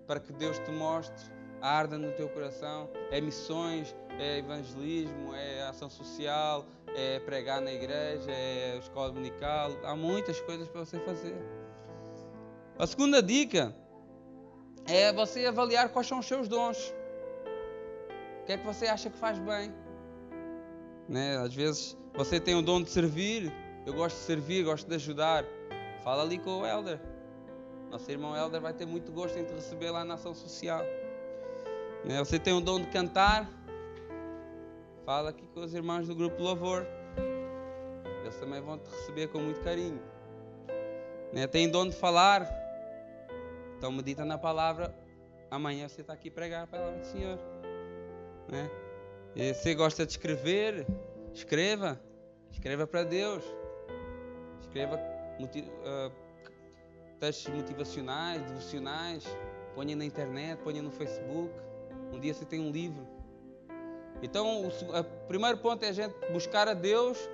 para 0.07 0.19
que 0.19 0.33
Deus 0.33 0.57
te 0.57 0.71
mostre, 0.71 1.31
arda 1.61 1.95
no 1.95 2.11
teu 2.13 2.27
coração. 2.29 2.89
É 3.11 3.21
missões, 3.21 3.95
é 4.17 4.39
evangelismo, 4.39 5.35
é 5.35 5.61
ação 5.67 5.91
social, 5.91 6.65
é 6.95 7.19
pregar 7.19 7.61
na 7.61 7.71
igreja, 7.71 8.31
é 8.31 8.79
escola 8.79 9.11
dominical. 9.11 9.73
Há 9.83 9.95
muitas 9.95 10.41
coisas 10.41 10.67
para 10.67 10.85
você 10.85 10.99
fazer. 11.01 11.35
A 12.79 12.87
segunda 12.87 13.21
dica 13.21 13.75
é 14.87 15.13
você 15.13 15.45
avaliar 15.45 15.89
quais 15.89 16.07
são 16.07 16.17
os 16.17 16.25
seus 16.25 16.47
dons. 16.47 16.91
O 18.41 18.45
que 18.45 18.53
é 18.53 18.57
que 18.57 18.65
você 18.65 18.87
acha 18.87 19.07
que 19.07 19.17
faz 19.19 19.37
bem? 19.37 19.71
Né? 21.07 21.37
Às 21.37 21.53
vezes 21.53 21.97
você 22.13 22.39
tem 22.39 22.55
o 22.55 22.61
dom 22.61 22.81
de 22.81 22.89
servir, 22.89 23.53
eu 23.85 23.93
gosto 23.93 24.17
de 24.17 24.23
servir, 24.23 24.63
gosto 24.63 24.87
de 24.87 24.95
ajudar. 24.95 25.45
Fala 26.03 26.23
ali 26.23 26.37
com 26.37 26.61
o 26.61 26.65
elder. 26.65 26.99
Nosso 27.89 28.11
irmão 28.11 28.35
Helder 28.35 28.59
vai 28.59 28.73
ter 28.73 28.85
muito 28.85 29.11
gosto 29.11 29.39
em 29.39 29.45
te 29.45 29.53
receber 29.53 29.91
lá 29.91 30.03
na 30.03 30.15
ação 30.15 30.33
social. 30.33 30.83
Né? 32.03 32.19
Você 32.19 32.37
tem 32.37 32.53
o 32.53 32.59
dom 32.59 32.81
de 32.81 32.87
cantar, 32.87 33.49
fala 35.05 35.29
aqui 35.29 35.47
com 35.53 35.61
os 35.61 35.73
irmãos 35.73 36.07
do 36.07 36.13
grupo 36.13 36.41
Louvor. 36.41 36.85
Eles 38.21 38.35
também 38.37 38.61
vão 38.61 38.77
te 38.77 38.89
receber 38.89 39.27
com 39.27 39.39
muito 39.39 39.61
carinho. 39.61 40.01
Né? 41.31 41.47
Tem 41.47 41.69
dom 41.69 41.87
de 41.87 41.95
falar, 41.95 42.45
então 43.77 43.91
medita 43.91 44.25
na 44.25 44.37
palavra. 44.37 44.93
Amanhã 45.49 45.87
você 45.87 46.01
está 46.01 46.11
aqui 46.11 46.29
pregar 46.29 46.63
a 46.65 46.67
palavra 46.67 46.99
do 46.99 47.05
Senhor. 47.05 47.39
Né? 48.49 48.69
E 49.39 49.53
você 49.53 49.75
gosta 49.75 50.03
de 50.03 50.13
escrever, 50.13 50.87
escreva. 51.31 52.01
Escreva 52.51 52.87
para 52.87 53.03
Deus. 53.03 53.43
Escreva 54.61 54.95
uh, 54.95 56.11
textos 57.19 57.53
motivacionais, 57.53 58.41
devocionais. 58.41 59.23
Ponha 59.75 59.95
na 59.95 60.03
internet, 60.03 60.59
ponha 60.63 60.81
no 60.81 60.89
Facebook. 60.89 61.53
Um 62.11 62.19
dia 62.19 62.33
você 62.33 62.45
tem 62.45 62.59
um 62.59 62.71
livro. 62.71 63.07
Então, 64.23 64.63
o, 64.63 64.69
o 64.69 65.03
primeiro 65.27 65.59
ponto 65.59 65.85
é 65.85 65.89
a 65.89 65.93
gente 65.93 66.15
buscar 66.31 66.67
a 66.67 66.73
Deus. 66.73 67.29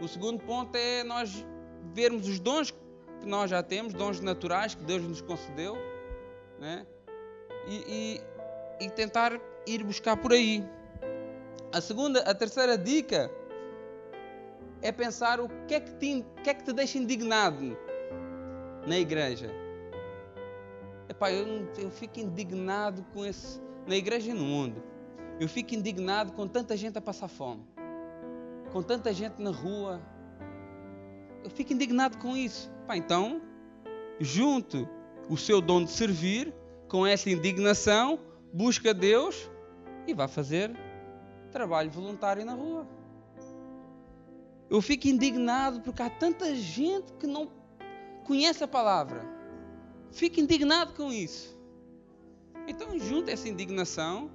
O 0.00 0.06
segundo 0.06 0.38
ponto 0.44 0.76
é 0.76 1.02
nós 1.02 1.44
vermos 1.92 2.28
os 2.28 2.38
dons 2.38 2.70
que 2.70 3.26
nós 3.26 3.50
já 3.50 3.60
temos, 3.60 3.92
dons 3.92 4.20
naturais 4.20 4.76
que 4.76 4.84
Deus 4.84 5.02
nos 5.02 5.20
concedeu, 5.20 5.76
né? 6.60 6.86
e, 7.66 8.20
e, 8.80 8.84
e 8.86 8.90
tentar 8.90 9.40
ir 9.66 9.82
buscar 9.82 10.16
por 10.16 10.32
aí. 10.32 10.64
A 11.72 11.80
segunda, 11.80 12.20
a 12.22 12.34
terceira 12.34 12.76
dica 12.76 13.30
é 14.82 14.90
pensar 14.90 15.38
o 15.40 15.48
que 15.68 15.74
é 15.74 15.80
que 15.80 15.92
te, 15.92 16.24
que 16.42 16.50
é 16.50 16.54
que 16.54 16.64
te 16.64 16.72
deixa 16.72 16.98
indignado 16.98 17.78
na 18.88 18.98
igreja. 18.98 19.48
Epá, 21.08 21.30
eu, 21.30 21.68
eu 21.78 21.90
fico 21.90 22.18
indignado 22.18 23.06
com 23.12 23.24
esse, 23.24 23.60
na 23.86 23.94
igreja 23.94 24.30
e 24.30 24.34
no 24.34 24.44
mundo. 24.44 24.82
Eu 25.38 25.48
fico 25.48 25.72
indignado 25.74 26.32
com 26.32 26.48
tanta 26.48 26.76
gente 26.76 26.98
a 26.98 27.00
passar 27.00 27.28
fome, 27.28 27.64
com 28.72 28.82
tanta 28.82 29.12
gente 29.12 29.40
na 29.40 29.50
rua. 29.50 30.00
Eu 31.44 31.50
fico 31.50 31.72
indignado 31.72 32.18
com 32.18 32.36
isso. 32.36 32.68
Epá, 32.82 32.96
então, 32.96 33.40
junto 34.18 34.88
o 35.28 35.36
seu 35.36 35.60
dom 35.60 35.84
de 35.84 35.90
servir 35.92 36.52
com 36.88 37.06
essa 37.06 37.30
indignação, 37.30 38.18
busca 38.52 38.92
Deus 38.92 39.48
e 40.04 40.12
vai 40.12 40.26
fazer 40.26 40.89
trabalho 41.50 41.90
voluntário 41.90 42.44
na 42.44 42.54
rua. 42.54 42.86
Eu 44.68 44.80
fico 44.80 45.08
indignado 45.08 45.80
porque 45.80 46.00
há 46.00 46.08
tanta 46.08 46.54
gente 46.54 47.12
que 47.14 47.26
não 47.26 47.50
conhece 48.24 48.62
a 48.62 48.68
palavra. 48.68 49.24
Fico 50.12 50.40
indignado 50.40 50.94
com 50.94 51.12
isso. 51.12 51.58
Então, 52.68 52.98
junte 52.98 53.30
essa 53.32 53.48
indignação, 53.48 54.30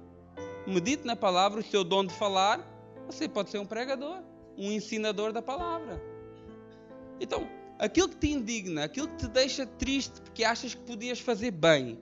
medite 0.66 1.06
na 1.06 1.16
palavra, 1.16 1.60
o 1.60 1.62
seu 1.62 1.82
dom 1.82 2.04
de 2.04 2.12
falar. 2.12 2.60
Você 3.06 3.28
pode 3.28 3.50
ser 3.50 3.58
um 3.58 3.66
pregador, 3.66 4.22
um 4.58 4.70
ensinador 4.70 5.32
da 5.32 5.40
palavra. 5.40 6.02
Então, 7.20 7.48
aquilo 7.78 8.08
que 8.08 8.16
te 8.16 8.30
indigna, 8.30 8.84
aquilo 8.84 9.08
que 9.08 9.16
te 9.16 9.28
deixa 9.28 9.66
triste 9.66 10.20
porque 10.20 10.44
achas 10.44 10.74
que 10.74 10.82
podias 10.82 11.20
fazer 11.20 11.50
bem, 11.50 11.98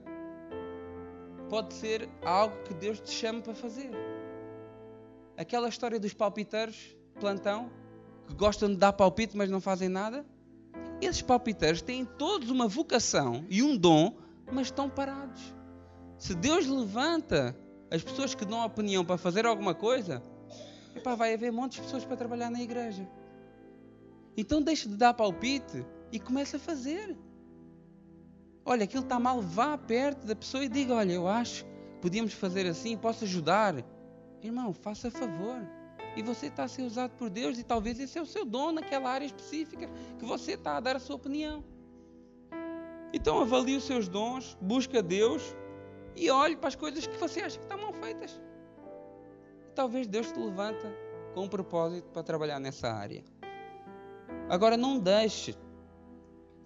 pode 1.49 1.73
ser 1.73 2.09
algo 2.23 2.55
que 2.63 2.73
Deus 2.73 2.99
te 2.99 3.11
chama 3.11 3.41
para 3.41 3.53
fazer. 3.53 3.89
Aquela 5.37 5.69
história 5.69 5.99
dos 5.99 6.13
palpiteiros, 6.13 6.95
plantão, 7.19 7.71
que 8.27 8.33
gostam 8.33 8.69
de 8.69 8.75
dar 8.75 8.93
palpite, 8.93 9.35
mas 9.35 9.49
não 9.49 9.61
fazem 9.61 9.89
nada. 9.89 10.25
Esses 11.01 11.21
palpiteiros 11.21 11.81
têm 11.81 12.05
todos 12.05 12.49
uma 12.49 12.67
vocação 12.67 13.45
e 13.49 13.61
um 13.61 13.75
dom, 13.75 14.15
mas 14.51 14.67
estão 14.67 14.89
parados. 14.89 15.53
Se 16.17 16.33
Deus 16.33 16.65
levanta 16.65 17.55
as 17.91 18.01
pessoas 18.01 18.33
que 18.33 18.45
dão 18.45 18.65
opinião 18.65 19.03
para 19.03 19.17
fazer 19.17 19.45
alguma 19.45 19.75
coisa, 19.75 20.23
epá, 20.95 21.15
vai 21.15 21.33
haver 21.33 21.51
montes 21.51 21.77
de 21.77 21.83
pessoas 21.83 22.05
para 22.05 22.15
trabalhar 22.15 22.49
na 22.49 22.61
igreja. 22.61 23.07
Então 24.37 24.61
deixe 24.61 24.87
de 24.87 24.95
dar 24.95 25.13
palpite 25.13 25.85
e 26.11 26.19
comece 26.19 26.55
a 26.55 26.59
fazer 26.59 27.17
olha, 28.65 28.83
aquilo 28.83 29.03
está 29.03 29.19
mal, 29.19 29.41
vá 29.41 29.77
perto 29.77 30.25
da 30.25 30.35
pessoa 30.35 30.65
e 30.65 30.67
diga, 30.67 30.95
olha, 30.95 31.13
eu 31.13 31.27
acho 31.27 31.63
que 31.63 32.01
podíamos 32.01 32.33
fazer 32.33 32.65
assim, 32.65 32.97
posso 32.97 33.23
ajudar. 33.23 33.75
Irmão, 34.45 34.73
faça 34.73 35.09
favor. 35.09 35.61
E 36.15 36.21
você 36.21 36.47
está 36.47 36.67
ser 36.67 36.83
usado 36.83 37.11
por 37.17 37.29
Deus 37.29 37.57
e 37.57 37.63
talvez 37.63 37.99
esse 37.99 38.17
é 38.17 38.21
o 38.21 38.25
seu 38.25 38.45
dom 38.45 38.71
naquela 38.71 39.09
área 39.09 39.25
específica 39.25 39.89
que 40.17 40.25
você 40.25 40.53
está 40.53 40.77
a 40.77 40.79
dar 40.79 40.95
a 40.95 40.99
sua 40.99 41.15
opinião. 41.15 41.63
Então 43.13 43.41
avalie 43.41 43.75
os 43.75 43.83
seus 43.83 44.07
dons, 44.07 44.57
busca 44.61 45.01
Deus 45.01 45.55
e 46.15 46.29
olhe 46.29 46.55
para 46.55 46.69
as 46.69 46.75
coisas 46.75 47.05
que 47.05 47.17
você 47.17 47.41
acha 47.41 47.57
que 47.57 47.63
estão 47.63 47.77
mal 47.77 47.93
feitas. 47.93 48.39
E 49.67 49.71
talvez 49.73 50.07
Deus 50.07 50.31
te 50.31 50.39
levanta 50.39 50.93
com 51.33 51.43
um 51.43 51.49
propósito 51.49 52.07
para 52.11 52.23
trabalhar 52.23 52.59
nessa 52.59 52.89
área. 52.93 53.23
Agora 54.49 54.77
não 54.77 54.99
deixe 54.99 55.55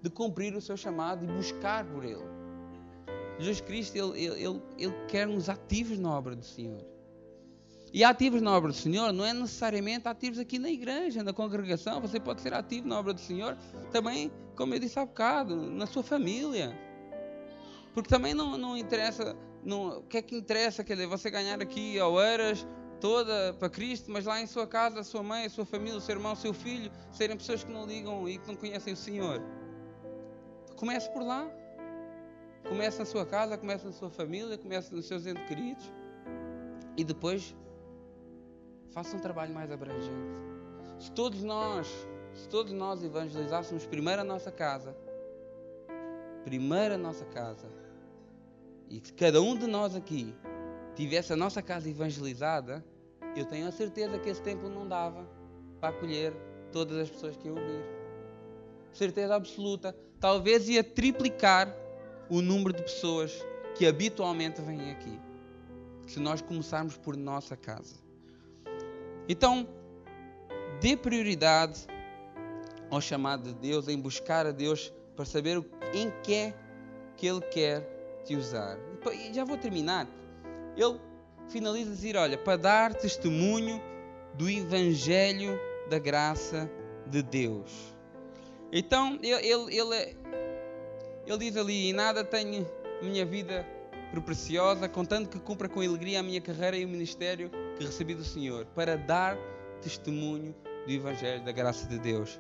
de 0.02 0.10
cumprir 0.10 0.56
o 0.56 0.62
seu 0.62 0.78
chamado 0.78 1.24
e 1.24 1.28
buscar 1.28 1.86
por 1.86 2.04
Ele. 2.04 2.40
Jesus 3.40 3.62
Cristo, 3.62 3.96
Ele, 3.96 4.26
ele, 4.26 4.62
ele 4.78 4.94
quer-nos 5.08 5.50
ativos 5.50 5.98
na 5.98 6.16
obra 6.16 6.36
do 6.36 6.44
Senhor. 6.44 6.86
E 7.92 8.04
ativos 8.04 8.42
na 8.42 8.56
obra 8.56 8.72
do 8.72 8.78
Senhor 8.78 9.12
não 9.12 9.26
é 9.26 9.34
necessariamente 9.34 10.08
ativos 10.08 10.38
aqui 10.38 10.60
na 10.60 10.70
igreja, 10.70 11.24
na 11.24 11.34
congregação. 11.34 12.00
Você 12.02 12.20
pode 12.20 12.42
ser 12.42 12.54
ativo 12.54 12.88
na 12.88 13.00
obra 13.00 13.14
do 13.14 13.20
Senhor 13.20 13.58
também, 13.92 14.32
como 14.56 14.76
eu 14.76 14.80
disse 14.80 15.00
há 15.00 15.06
bocado, 15.06 15.56
na 15.56 15.88
sua 15.88 16.04
família. 16.04 16.78
Porque 17.94 18.10
também 18.10 18.34
não, 18.34 18.58
não 18.58 18.78
interessa, 18.78 19.36
não, 19.64 20.00
o 20.00 20.04
que 20.04 20.18
é 20.18 20.22
que 20.22 20.36
interessa, 20.36 20.84
quer 20.84 20.94
dizer, 20.94 21.08
você 21.08 21.32
ganhar 21.32 21.62
aqui 21.62 22.00
horas 22.00 22.68
toda 23.02 23.54
para 23.54 23.70
Cristo, 23.70 24.12
mas 24.12 24.26
lá 24.26 24.40
em 24.40 24.46
sua 24.46 24.68
casa, 24.68 25.00
a 25.00 25.04
sua 25.04 25.24
mãe, 25.24 25.46
a 25.46 25.50
sua 25.50 25.66
família, 25.66 25.98
o 25.98 26.02
seu 26.02 26.16
irmão, 26.16 26.34
o 26.34 26.36
seu 26.36 26.54
filho, 26.54 26.92
serem 27.12 27.38
pessoas 27.38 27.64
que 27.64 27.72
não 27.72 27.86
ligam 27.86 28.28
e 28.30 28.38
que 28.38 28.48
não 28.48 28.56
conhecem 28.56 28.94
o 28.94 28.98
Senhor. 28.98 29.42
Comece 30.76 31.10
por 31.12 31.24
lá. 31.24 31.50
Comece 32.68 33.00
na 33.00 33.06
sua 33.06 33.26
casa, 33.26 33.58
comece 33.58 33.86
na 33.86 33.92
sua 33.92 34.10
família, 34.10 34.58
comece 34.58 34.94
nos 34.94 35.08
seus 35.08 35.26
entes 35.26 35.44
queridos. 35.48 35.92
E 36.96 37.04
depois 37.04 37.56
faça 38.92 39.16
um 39.16 39.20
trabalho 39.20 39.54
mais 39.54 39.72
abrangente. 39.72 40.14
Se 41.00 41.12
todos 41.12 41.44
nós, 41.44 41.88
se 42.34 42.48
todos 42.48 42.74
nós 42.74 43.04
evangelizássemos 43.04 43.86
primeiro 43.86 44.22
a 44.22 44.26
nossa 44.26 44.52
casa, 44.52 44.96
primeiro 46.44 46.96
a 46.96 46.98
nossa 46.98 47.26
casa, 47.26 47.68
e 48.90 49.00
que 49.00 49.14
cada 49.14 49.42
um 49.42 49.56
de 49.56 49.68
nós 49.68 49.96
aqui 49.96 50.34
tivesse 50.96 51.32
a 51.32 51.36
nossa 51.36 51.62
casa 51.62 51.90
evangelizada, 51.90 52.84
eu 53.36 53.46
tenho 53.46 53.68
a 53.68 53.72
certeza 53.72 54.18
que 54.18 54.30
esse 54.30 54.42
templo 54.42 54.70
não 54.70 54.88
dava 54.88 55.28
para 55.80 55.90
acolher 55.90 56.34
todas 56.72 56.98
as 56.98 57.10
pessoas 57.10 57.38
que 57.38 57.48
iam 57.48 57.56
vir 57.56 58.00
certeza 58.94 59.36
absoluta, 59.36 59.96
talvez 60.20 60.68
ia 60.68 60.84
triplicar 60.84 61.74
o 62.30 62.42
número 62.42 62.74
de 62.74 62.84
pessoas 62.84 63.34
que 63.76 63.86
habitualmente 63.86 64.62
vêm 64.62 64.92
aqui. 64.92 65.20
Se 66.08 66.20
nós 66.20 66.42
começarmos 66.42 66.98
por 66.98 67.16
nossa 67.16 67.56
casa. 67.56 67.96
Então, 69.30 69.68
dê 70.82 70.98
prioridade 70.98 71.86
ao 72.90 73.00
chamado 73.00 73.44
de 73.44 73.54
Deus, 73.54 73.88
em 73.88 74.02
buscar 74.02 74.48
a 74.48 74.52
Deus 74.52 74.92
para 75.16 75.24
saber 75.24 75.64
em 75.94 76.12
que 76.24 76.34
é 76.34 76.54
que 77.16 77.28
Ele 77.28 77.42
quer 77.42 78.22
te 78.26 78.36
usar. 78.36 78.80
E 79.14 79.32
já 79.32 79.46
vou 79.46 79.58
terminar. 79.58 80.08
Ele 80.76 81.00
finaliza 81.48 81.92
a 81.92 81.94
dizer: 81.94 82.18
Olha, 82.18 82.38
para 82.40 82.58
dar 82.58 82.94
testemunho 82.96 83.80
do 84.34 84.50
Evangelho 84.50 85.60
da 85.90 86.00
graça 86.00 86.70
de 87.06 87.22
Deus. 87.22 87.94
Então 88.72 89.20
ele, 89.22 89.48
ele, 89.48 89.78
ele, 89.78 90.18
ele 91.28 91.38
diz 91.38 91.56
ali: 91.56 91.94
Nada 91.94 92.24
tenho 92.24 92.68
minha 93.02 93.26
vida 93.26 93.66
por 94.12 94.22
preciosa, 94.22 94.90
contando 94.90 95.30
que 95.30 95.40
cumpra 95.40 95.70
com 95.70 95.82
alegria 95.82 96.20
a 96.20 96.24
minha 96.24 96.42
carreira 96.42 96.78
e 96.78 96.86
o 96.86 96.90
ministério 96.90 97.52
que 97.78 97.86
recebi 97.86 98.16
do 98.16 98.24
Senhor, 98.24 98.66
para 98.76 98.98
dar 98.98 99.38
testemunho 99.82 100.56
do 100.86 100.92
Evangelho 100.92 101.44
da 101.44 101.52
graça 101.52 101.88
de 101.88 102.00
Deus. 102.00 102.40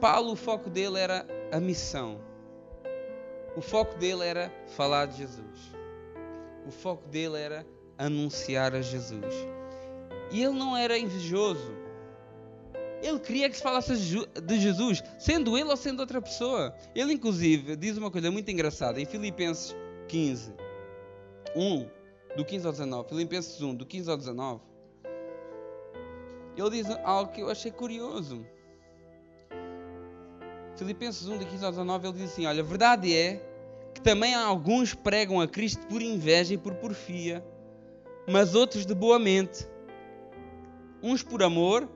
Paulo, 0.00 0.32
o 0.32 0.36
foco 0.36 0.68
dele 0.68 0.98
era 0.98 1.26
a 1.50 1.58
missão. 1.58 2.20
O 3.56 3.62
foco 3.62 3.96
dele 3.96 4.24
era 4.24 4.52
falar 4.76 5.06
de 5.06 5.16
Jesus. 5.16 5.72
O 6.66 6.70
foco 6.70 7.08
dele 7.08 7.38
era 7.38 7.66
anunciar 7.96 8.74
a 8.74 8.82
Jesus. 8.82 9.34
E 10.30 10.42
ele 10.42 10.52
não 10.52 10.76
era 10.76 10.98
invejoso. 10.98 11.74
Ele 13.02 13.18
queria 13.20 13.48
que 13.48 13.56
se 13.56 13.62
falasse 13.62 13.94
de 13.94 14.60
Jesus, 14.60 15.02
sendo 15.18 15.56
ele 15.56 15.70
ou 15.70 15.76
sendo 15.76 16.00
outra 16.00 16.20
pessoa. 16.20 16.74
Ele, 16.94 17.12
inclusive, 17.12 17.76
diz 17.76 17.96
uma 17.96 18.10
coisa 18.10 18.30
muito 18.30 18.50
engraçada 18.50 19.00
em 19.00 19.04
Filipenses 19.04 19.74
15, 20.08 20.52
1, 21.56 21.88
do 22.36 22.44
15 22.44 22.66
ao 22.66 22.72
19. 22.72 23.08
Filipenses 23.08 23.62
1, 23.62 23.74
do 23.74 23.86
15 23.86 24.10
ao 24.10 24.16
19. 24.18 24.60
Ele 26.56 26.70
diz 26.70 26.86
algo 27.02 27.32
que 27.32 27.40
eu 27.40 27.50
achei 27.50 27.70
curioso. 27.70 28.46
Filipenses 30.76 31.26
1, 31.26 31.38
do 31.38 31.46
15 31.46 31.64
ao 31.64 31.70
19, 31.70 32.06
ele 32.06 32.18
diz 32.18 32.32
assim: 32.32 32.46
Olha, 32.46 32.62
a 32.62 32.64
verdade 32.64 33.14
é 33.16 33.42
que 33.94 34.02
também 34.02 34.34
alguns 34.34 34.94
pregam 34.94 35.40
a 35.40 35.48
Cristo 35.48 35.86
por 35.86 36.02
inveja 36.02 36.52
e 36.52 36.58
por 36.58 36.74
porfia, 36.74 37.42
mas 38.28 38.54
outros 38.54 38.84
de 38.84 38.94
boa 38.94 39.18
mente. 39.18 39.66
Uns 41.02 41.22
por 41.22 41.42
amor, 41.42 41.88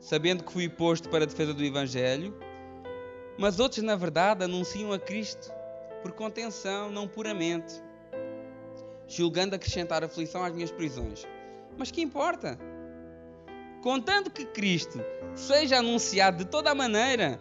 sabendo 0.00 0.42
que 0.42 0.52
fui 0.52 0.68
posto 0.68 1.08
para 1.08 1.22
a 1.22 1.26
defesa 1.26 1.54
do 1.54 1.64
Evangelho, 1.64 2.34
mas 3.38 3.60
outros, 3.60 3.82
na 3.82 3.94
verdade, 3.94 4.44
anunciam 4.44 4.92
a 4.92 4.98
Cristo 4.98 5.52
por 6.02 6.12
contenção, 6.12 6.90
não 6.90 7.06
puramente, 7.06 7.82
julgando 9.06 9.54
acrescentar 9.54 10.02
aflição 10.04 10.44
às 10.44 10.52
minhas 10.52 10.70
prisões. 10.70 11.26
Mas 11.76 11.90
que 11.90 12.02
importa? 12.02 12.58
Contanto 13.82 14.30
que 14.30 14.46
Cristo 14.46 14.98
seja 15.34 15.78
anunciado 15.78 16.38
de 16.38 16.44
toda 16.46 16.74
maneira, 16.74 17.40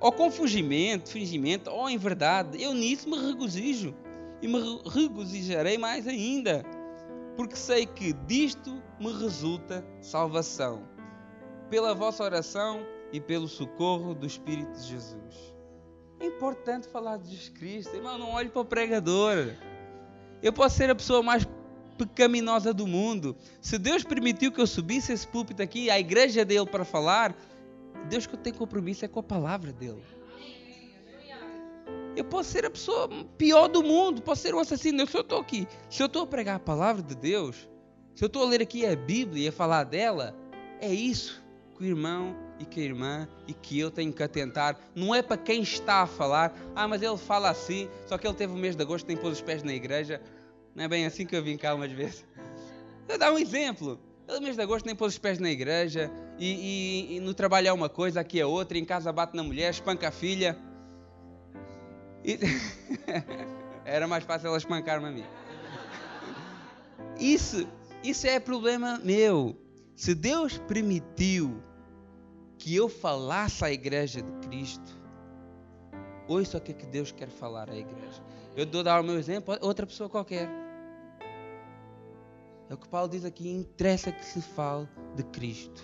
ou 0.00 0.10
com 0.10 0.30
fingimento, 0.30 1.10
fingimento, 1.10 1.70
ou 1.70 1.88
em 1.88 1.98
verdade, 1.98 2.62
eu 2.62 2.72
nisso 2.72 3.08
me 3.08 3.18
regozijo 3.18 3.94
e 4.40 4.48
me 4.48 4.58
regozijarei 4.86 5.76
mais 5.76 6.08
ainda, 6.08 6.64
porque 7.36 7.56
sei 7.56 7.84
que 7.84 8.12
disto 8.12 8.82
me 8.98 9.12
resulta 9.12 9.84
salvação, 10.00 10.88
pela 11.68 11.94
vossa 11.94 12.24
oração 12.24 12.80
e 13.12 13.20
pelo 13.20 13.46
socorro 13.46 14.14
do 14.14 14.26
Espírito 14.26 14.72
de 14.72 14.86
Jesus. 14.86 15.54
É 16.20 16.26
importante 16.26 16.88
falar 16.88 17.16
de 17.16 17.30
Jesus 17.30 17.48
Cristo, 17.48 17.94
irmão. 17.96 18.18
Não 18.18 18.30
olhe 18.30 18.48
para 18.48 18.60
o 18.60 18.64
pregador. 18.64 19.54
Eu 20.42 20.52
posso 20.52 20.76
ser 20.76 20.90
a 20.90 20.94
pessoa 20.94 21.22
mais 21.22 21.46
pecaminosa 21.98 22.72
do 22.72 22.86
mundo. 22.86 23.36
Se 23.60 23.78
Deus 23.78 24.02
permitiu 24.02 24.50
que 24.50 24.60
eu 24.60 24.66
subisse 24.66 25.12
esse 25.12 25.26
púlpito 25.26 25.62
aqui, 25.62 25.90
a 25.90 25.98
igreja 25.98 26.44
dele 26.44 26.66
para 26.66 26.84
falar, 26.84 27.36
Deus 28.08 28.26
que 28.26 28.34
eu 28.34 28.38
tenho 28.38 28.56
compromisso 28.56 29.04
é 29.04 29.08
com 29.08 29.20
a 29.20 29.22
palavra 29.22 29.72
dele. 29.72 30.02
Eu 32.16 32.24
posso 32.24 32.50
ser 32.50 32.64
a 32.64 32.70
pessoa 32.70 33.08
pior 33.38 33.68
do 33.68 33.82
mundo, 33.82 34.20
posso 34.20 34.42
ser 34.42 34.54
um 34.54 34.58
assassino. 34.58 35.06
Se 35.06 35.16
eu 35.16 35.20
estou 35.20 35.40
aqui, 35.40 35.66
se 35.88 36.02
eu 36.02 36.06
estou 36.06 36.22
a 36.22 36.26
pregar 36.26 36.56
a 36.56 36.60
palavra 36.60 37.02
de 37.02 37.14
Deus, 37.14 37.68
se 38.14 38.24
eu 38.24 38.26
estou 38.26 38.42
a 38.42 38.46
ler 38.46 38.62
aqui 38.62 38.84
a 38.84 38.96
Bíblia 38.96 39.44
e 39.44 39.48
a 39.48 39.52
falar 39.52 39.84
dela, 39.84 40.34
é 40.80 40.92
isso 40.92 41.42
que 41.76 41.84
o 41.84 41.86
irmão 41.86 42.34
e 42.60 42.64
que 42.66 42.80
a 42.80 42.84
irmã 42.84 43.28
e 43.48 43.54
que 43.54 43.80
eu 43.80 43.90
tenho 43.90 44.12
que 44.12 44.22
atentar. 44.22 44.78
Não 44.94 45.14
é 45.14 45.22
para 45.22 45.38
quem 45.38 45.62
está 45.62 46.02
a 46.02 46.06
falar, 46.06 46.54
ah, 46.76 46.86
mas 46.86 47.02
ele 47.02 47.16
fala 47.16 47.48
assim, 47.48 47.88
só 48.06 48.18
que 48.18 48.26
ele 48.26 48.34
teve 48.34 48.52
o 48.52 48.56
mês 48.56 48.76
de 48.76 48.82
agosto, 48.82 49.06
tem 49.06 49.16
pôs 49.16 49.32
os 49.32 49.40
pés 49.40 49.62
na 49.62 49.72
igreja. 49.72 50.20
Não 50.74 50.84
é 50.84 50.88
bem 50.88 51.06
assim 51.06 51.24
que 51.24 51.34
eu 51.34 51.42
vim 51.42 51.56
cá 51.56 51.74
umas 51.74 51.90
vezes. 51.90 52.24
Vou 53.08 53.18
dar 53.18 53.32
um 53.32 53.38
exemplo. 53.38 53.98
Ele, 54.28 54.40
mês 54.40 54.54
de 54.54 54.62
agosto, 54.62 54.86
nem 54.86 54.94
pôs 54.94 55.14
os 55.14 55.18
pés 55.18 55.38
na 55.40 55.50
igreja, 55.50 56.08
e, 56.38 57.08
e, 57.10 57.16
e, 57.16 57.20
no 57.20 57.34
trabalho 57.34 57.66
é 57.66 57.72
uma 57.72 57.88
coisa, 57.88 58.20
aqui 58.20 58.38
é 58.38 58.46
outra, 58.46 58.78
em 58.78 58.84
casa 58.84 59.10
bate 59.10 59.34
na 59.34 59.42
mulher, 59.42 59.70
espanca 59.70 60.08
a 60.08 60.12
filha. 60.12 60.56
E... 62.24 62.38
Era 63.84 64.06
mais 64.06 64.22
fácil 64.22 64.48
ela 64.48 64.58
espancar-me 64.58 65.08
a 65.08 65.10
mim. 65.10 65.24
Isso, 67.18 67.66
isso 68.04 68.26
é 68.26 68.38
problema 68.38 69.00
meu. 69.02 69.56
Se 69.96 70.14
Deus 70.14 70.58
permitiu 70.58 71.60
que 72.60 72.76
eu 72.76 72.90
falasse 72.90 73.64
à 73.64 73.72
igreja 73.72 74.20
de 74.20 74.30
Cristo, 74.46 75.00
ouça 76.28 76.58
o 76.58 76.60
que, 76.60 76.72
é 76.72 76.74
que 76.74 76.86
Deus 76.86 77.10
quer 77.10 77.28
falar 77.28 77.70
à 77.70 77.74
igreja. 77.74 78.22
Eu 78.54 78.66
dou 78.66 78.82
dar 78.82 79.00
o 79.00 79.04
meu 79.04 79.18
exemplo, 79.18 79.56
outra 79.62 79.86
pessoa 79.86 80.10
qualquer. 80.10 80.46
É 82.68 82.74
o 82.74 82.76
que 82.76 82.86
Paulo 82.86 83.08
diz 83.08 83.24
aqui, 83.24 83.48
interessa 83.48 84.12
que 84.12 84.24
se 84.24 84.42
fale 84.42 84.86
de 85.16 85.24
Cristo. 85.24 85.82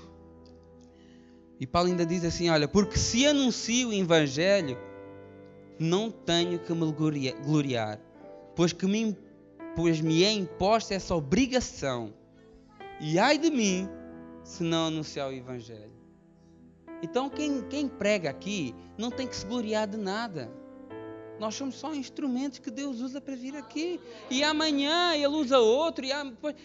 E 1.58 1.66
Paulo 1.66 1.88
ainda 1.88 2.04
diz 2.04 2.22
assim: 2.24 2.50
olha, 2.50 2.68
porque 2.68 2.98
se 2.98 3.26
anuncio 3.26 3.88
o 3.88 3.92
Evangelho, 3.94 4.78
não 5.78 6.10
tenho 6.10 6.58
que 6.58 6.74
me 6.74 6.92
gloriar, 6.92 7.98
pois 8.54 8.74
que 8.74 8.86
me, 8.86 9.16
pois 9.74 10.02
me 10.02 10.22
é 10.22 10.30
imposta 10.30 10.92
essa 10.92 11.14
obrigação. 11.14 12.12
E 13.00 13.18
ai 13.18 13.38
de 13.38 13.50
mim 13.50 13.88
se 14.44 14.62
não 14.62 14.88
anunciar 14.88 15.30
o 15.30 15.32
Evangelho. 15.32 15.95
Então, 17.02 17.28
quem, 17.28 17.62
quem 17.68 17.88
prega 17.88 18.30
aqui 18.30 18.74
não 18.96 19.10
tem 19.10 19.26
que 19.26 19.36
se 19.36 19.46
gloriar 19.46 19.86
de 19.86 19.96
nada. 19.96 20.50
Nós 21.38 21.54
somos 21.54 21.74
só 21.74 21.94
instrumentos 21.94 22.58
que 22.58 22.70
Deus 22.70 23.00
usa 23.00 23.20
para 23.20 23.36
vir 23.36 23.56
aqui. 23.56 24.00
E 24.30 24.42
amanhã 24.42 25.14
Ele 25.14 25.26
usa 25.26 25.58
outro. 25.58 26.04
E 26.04 26.10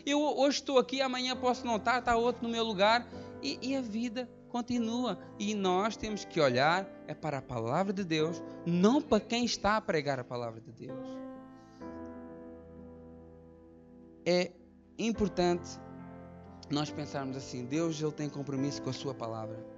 eu 0.06 0.20
hoje 0.22 0.58
estou 0.58 0.78
aqui, 0.78 1.02
amanhã 1.02 1.36
posso 1.36 1.66
não 1.66 1.76
estar, 1.76 2.00
está 2.00 2.16
outro 2.16 2.44
no 2.44 2.50
meu 2.50 2.64
lugar. 2.64 3.08
E, 3.42 3.60
e 3.62 3.76
a 3.76 3.82
vida 3.82 4.30
continua. 4.50 5.18
E 5.38 5.54
nós 5.54 5.98
temos 5.98 6.24
que 6.24 6.40
olhar 6.40 6.88
é 7.08 7.14
para 7.14 7.40
a 7.40 7.42
palavra 7.42 7.92
de 7.92 8.04
Deus, 8.04 8.42
não 8.66 9.02
para 9.02 9.20
quem 9.20 9.44
está 9.44 9.76
a 9.78 9.82
pregar 9.82 10.20
a 10.20 10.24
palavra 10.24 10.62
de 10.62 10.72
Deus. 10.72 11.08
É 14.26 14.52
importante 14.98 15.68
nós 16.70 16.90
pensarmos 16.90 17.36
assim: 17.36 17.66
Deus 17.66 18.02
ele 18.02 18.12
tem 18.12 18.30
compromisso 18.30 18.82
com 18.82 18.90
a 18.90 18.94
Sua 18.94 19.14
palavra. 19.14 19.71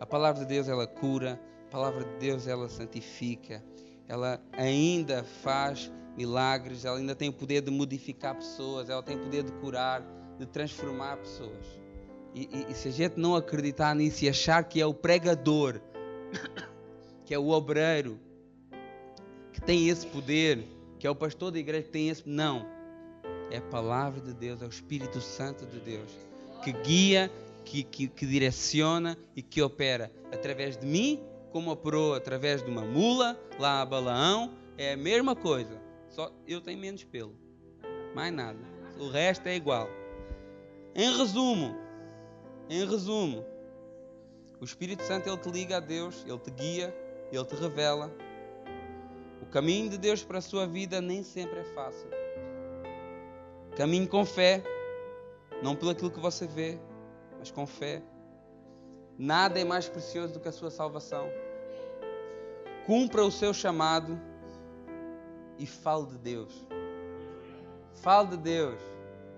A 0.00 0.06
palavra 0.06 0.40
de 0.40 0.48
Deus 0.48 0.66
ela 0.66 0.86
cura, 0.86 1.38
a 1.68 1.70
palavra 1.70 2.02
de 2.02 2.16
Deus 2.16 2.46
ela 2.46 2.68
santifica, 2.70 3.62
ela 4.08 4.40
ainda 4.52 5.22
faz 5.22 5.92
milagres, 6.16 6.86
ela 6.86 6.96
ainda 6.96 7.14
tem 7.14 7.28
o 7.28 7.32
poder 7.32 7.60
de 7.60 7.70
modificar 7.70 8.34
pessoas, 8.34 8.88
ela 8.88 9.02
tem 9.02 9.16
o 9.16 9.20
poder 9.20 9.44
de 9.44 9.52
curar, 9.52 10.02
de 10.38 10.46
transformar 10.46 11.18
pessoas. 11.18 11.66
E, 12.34 12.48
e, 12.50 12.72
e 12.72 12.74
se 12.74 12.88
a 12.88 12.90
gente 12.90 13.20
não 13.20 13.36
acreditar 13.36 13.94
nisso 13.94 14.24
e 14.24 14.28
achar 14.28 14.64
que 14.64 14.80
é 14.80 14.86
o 14.86 14.94
pregador, 14.94 15.78
que 17.26 17.34
é 17.34 17.38
o 17.38 17.48
obreiro, 17.50 18.18
que 19.52 19.60
tem 19.60 19.88
esse 19.88 20.06
poder, 20.06 20.66
que 20.98 21.06
é 21.06 21.10
o 21.10 21.14
pastor 21.14 21.50
da 21.50 21.58
igreja 21.58 21.84
que 21.84 21.90
tem 21.90 22.08
esse. 22.08 22.26
Não. 22.26 22.66
É 23.50 23.58
a 23.58 23.62
palavra 23.62 24.20
de 24.20 24.32
Deus, 24.32 24.62
é 24.62 24.64
o 24.64 24.68
Espírito 24.68 25.20
Santo 25.20 25.66
de 25.66 25.78
Deus 25.78 26.10
que 26.62 26.72
guia 26.72 27.30
que, 27.64 27.82
que, 27.84 28.08
que 28.08 28.26
direciona 28.26 29.16
e 29.34 29.42
que 29.42 29.62
opera 29.62 30.10
através 30.32 30.76
de 30.76 30.86
mim, 30.86 31.22
como 31.52 31.70
operou 31.70 32.14
através 32.14 32.62
de 32.62 32.70
uma 32.70 32.84
mula 32.84 33.38
lá 33.58 33.80
a 33.80 33.86
Balaão, 33.86 34.52
é 34.76 34.92
a 34.92 34.96
mesma 34.96 35.36
coisa, 35.36 35.80
só 36.08 36.32
eu 36.46 36.60
tenho 36.60 36.78
menos 36.78 37.04
pelo, 37.04 37.34
mais 38.14 38.32
nada, 38.32 38.58
o 38.98 39.08
resto 39.08 39.46
é 39.46 39.56
igual. 39.56 39.88
Em 40.94 41.16
resumo, 41.16 41.76
em 42.68 42.84
resumo, 42.88 43.44
o 44.60 44.64
Espírito 44.64 45.02
Santo 45.02 45.28
ele 45.28 45.38
te 45.38 45.50
liga 45.50 45.78
a 45.78 45.80
Deus, 45.80 46.24
ele 46.26 46.38
te 46.38 46.50
guia, 46.50 46.94
ele 47.32 47.44
te 47.44 47.54
revela. 47.54 48.12
O 49.40 49.46
caminho 49.46 49.88
de 49.88 49.96
Deus 49.96 50.22
para 50.22 50.38
a 50.38 50.42
sua 50.42 50.66
vida 50.66 51.00
nem 51.00 51.22
sempre 51.22 51.60
é 51.60 51.64
fácil. 51.64 52.08
Caminho 53.76 54.06
com 54.06 54.24
fé, 54.24 54.62
não 55.62 55.74
pelo 55.74 55.92
aquilo 55.92 56.10
que 56.10 56.20
você 56.20 56.46
vê, 56.46 56.78
mas 57.40 57.50
com 57.50 57.66
fé. 57.66 58.02
Nada 59.18 59.58
é 59.58 59.64
mais 59.64 59.88
precioso 59.88 60.34
do 60.34 60.40
que 60.40 60.48
a 60.48 60.52
sua 60.52 60.70
salvação. 60.70 61.26
Cumpra 62.86 63.24
o 63.24 63.30
seu 63.30 63.52
chamado 63.52 64.20
e 65.58 65.66
fale 65.66 66.06
de 66.06 66.18
Deus. 66.18 66.66
Fale 67.94 68.28
de 68.28 68.36
Deus. 68.36 68.78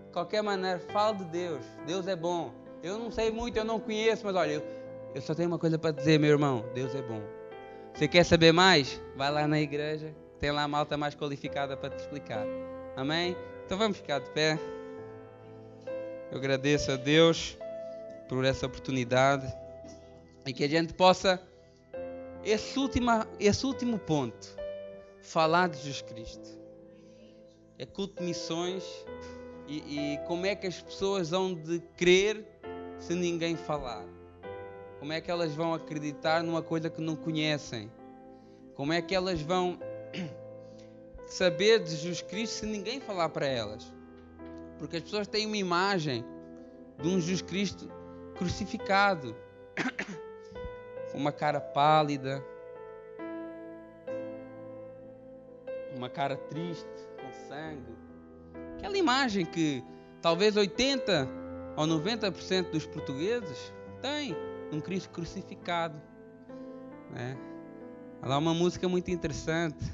De 0.07 0.13
qualquer 0.13 0.43
maneira, 0.43 0.79
fale 0.93 1.19
de 1.19 1.25
Deus. 1.25 1.65
Deus 1.87 2.07
é 2.07 2.17
bom. 2.17 2.53
Eu 2.83 2.99
não 2.99 3.11
sei 3.11 3.31
muito, 3.31 3.57
eu 3.57 3.65
não 3.65 3.79
conheço, 3.79 4.27
mas 4.27 4.35
olha, 4.35 4.53
eu, 4.53 4.63
eu 5.15 5.23
só 5.23 5.35
tenho 5.35 5.49
uma 5.49 5.59
coisa 5.59 5.79
para 5.79 5.93
dizer, 5.93 6.19
meu 6.19 6.31
irmão: 6.31 6.65
Deus 6.75 6.95
é 6.95 7.03
bom. 7.03 7.23
Você 7.95 8.09
quer 8.09 8.25
saber 8.25 8.53
mais? 8.53 9.01
Vai 9.17 9.31
lá 9.31 9.47
na 9.47 9.61
igreja, 9.61 10.15
tem 10.41 10.51
lá 10.51 10.63
a 10.65 10.69
malta 10.69 10.97
mais 10.97 11.15
qualificada 11.15 11.77
para 11.77 11.91
te 11.91 12.01
explicar. 12.01 12.45
Amém? 12.97 13.37
Então 13.65 13.79
vamos 13.79 13.97
ficar 13.97 14.19
de 14.19 14.31
pé. 14.31 14.59
Eu 16.31 16.39
agradeço 16.39 16.91
a 16.91 16.97
Deus 16.97 17.59
por 18.33 18.47
essa 18.47 18.65
oportunidade 18.65 19.47
e 20.47 20.55
que 20.55 20.65
a 20.65 20.69
gente 20.69 20.95
possa, 20.95 21.39
esse, 22.43 22.79
última, 22.79 23.29
esse 23.39 23.67
último 23.67 23.99
ponto, 23.99 24.57
falar 25.21 25.69
de 25.69 25.77
Jesus 25.77 26.01
Cristo. 26.01 26.59
É 27.79 27.85
culto 27.85 28.23
de 28.23 28.25
missões 28.25 28.83
e, 29.69 30.15
e 30.15 30.19
como 30.27 30.47
é 30.47 30.55
que 30.55 30.67
as 30.67 30.81
pessoas 30.81 31.29
vão 31.29 31.53
de 31.53 31.79
crer 31.99 32.43
se 32.99 33.15
ninguém 33.15 33.55
falar? 33.55 34.03
Como 34.99 35.13
é 35.13 35.21
que 35.21 35.31
elas 35.31 35.55
vão 35.55 35.75
acreditar 35.75 36.43
numa 36.43 36.63
coisa 36.63 36.89
que 36.89 37.03
não 37.03 37.15
conhecem? 37.15 37.93
Como 38.75 38.95
é 38.95 39.03
que 39.03 39.15
elas 39.15 39.43
vão 39.43 39.79
saber 41.27 41.81
de 41.81 41.91
Jesus 41.91 42.23
Cristo 42.23 42.61
se 42.61 42.67
ninguém 42.67 42.99
falar 42.99 43.29
para 43.29 43.47
elas? 43.47 43.93
Porque 44.79 44.97
as 44.97 45.03
pessoas 45.03 45.29
têm 45.29 45.45
uma 45.45 45.59
imagem 45.59 46.25
de 46.99 47.09
um 47.09 47.21
Jesus 47.21 47.43
Cristo 47.43 48.01
crucificado, 48.37 49.37
com 51.11 51.19
uma 51.19 51.33
cara 51.33 51.61
pálida, 51.61 52.45
uma 55.95 56.09
cara 56.09 56.37
triste, 56.37 56.87
com 57.21 57.33
sangue. 57.49 57.95
Aquela 58.79 58.97
imagem 58.97 59.45
que 59.45 59.85
talvez 60.21 60.57
80 60.57 61.29
ou 61.77 61.87
90% 61.87 62.71
dos 62.71 62.87
portugueses 62.87 63.73
têm 64.01 64.37
um 64.73 64.81
Cristo 64.81 65.11
crucificado. 65.11 66.01
Né? 67.11 67.37
Há 68.21 68.39
uma 68.39 68.55
música 68.55 68.89
muito 68.89 69.11
interessante 69.11 69.85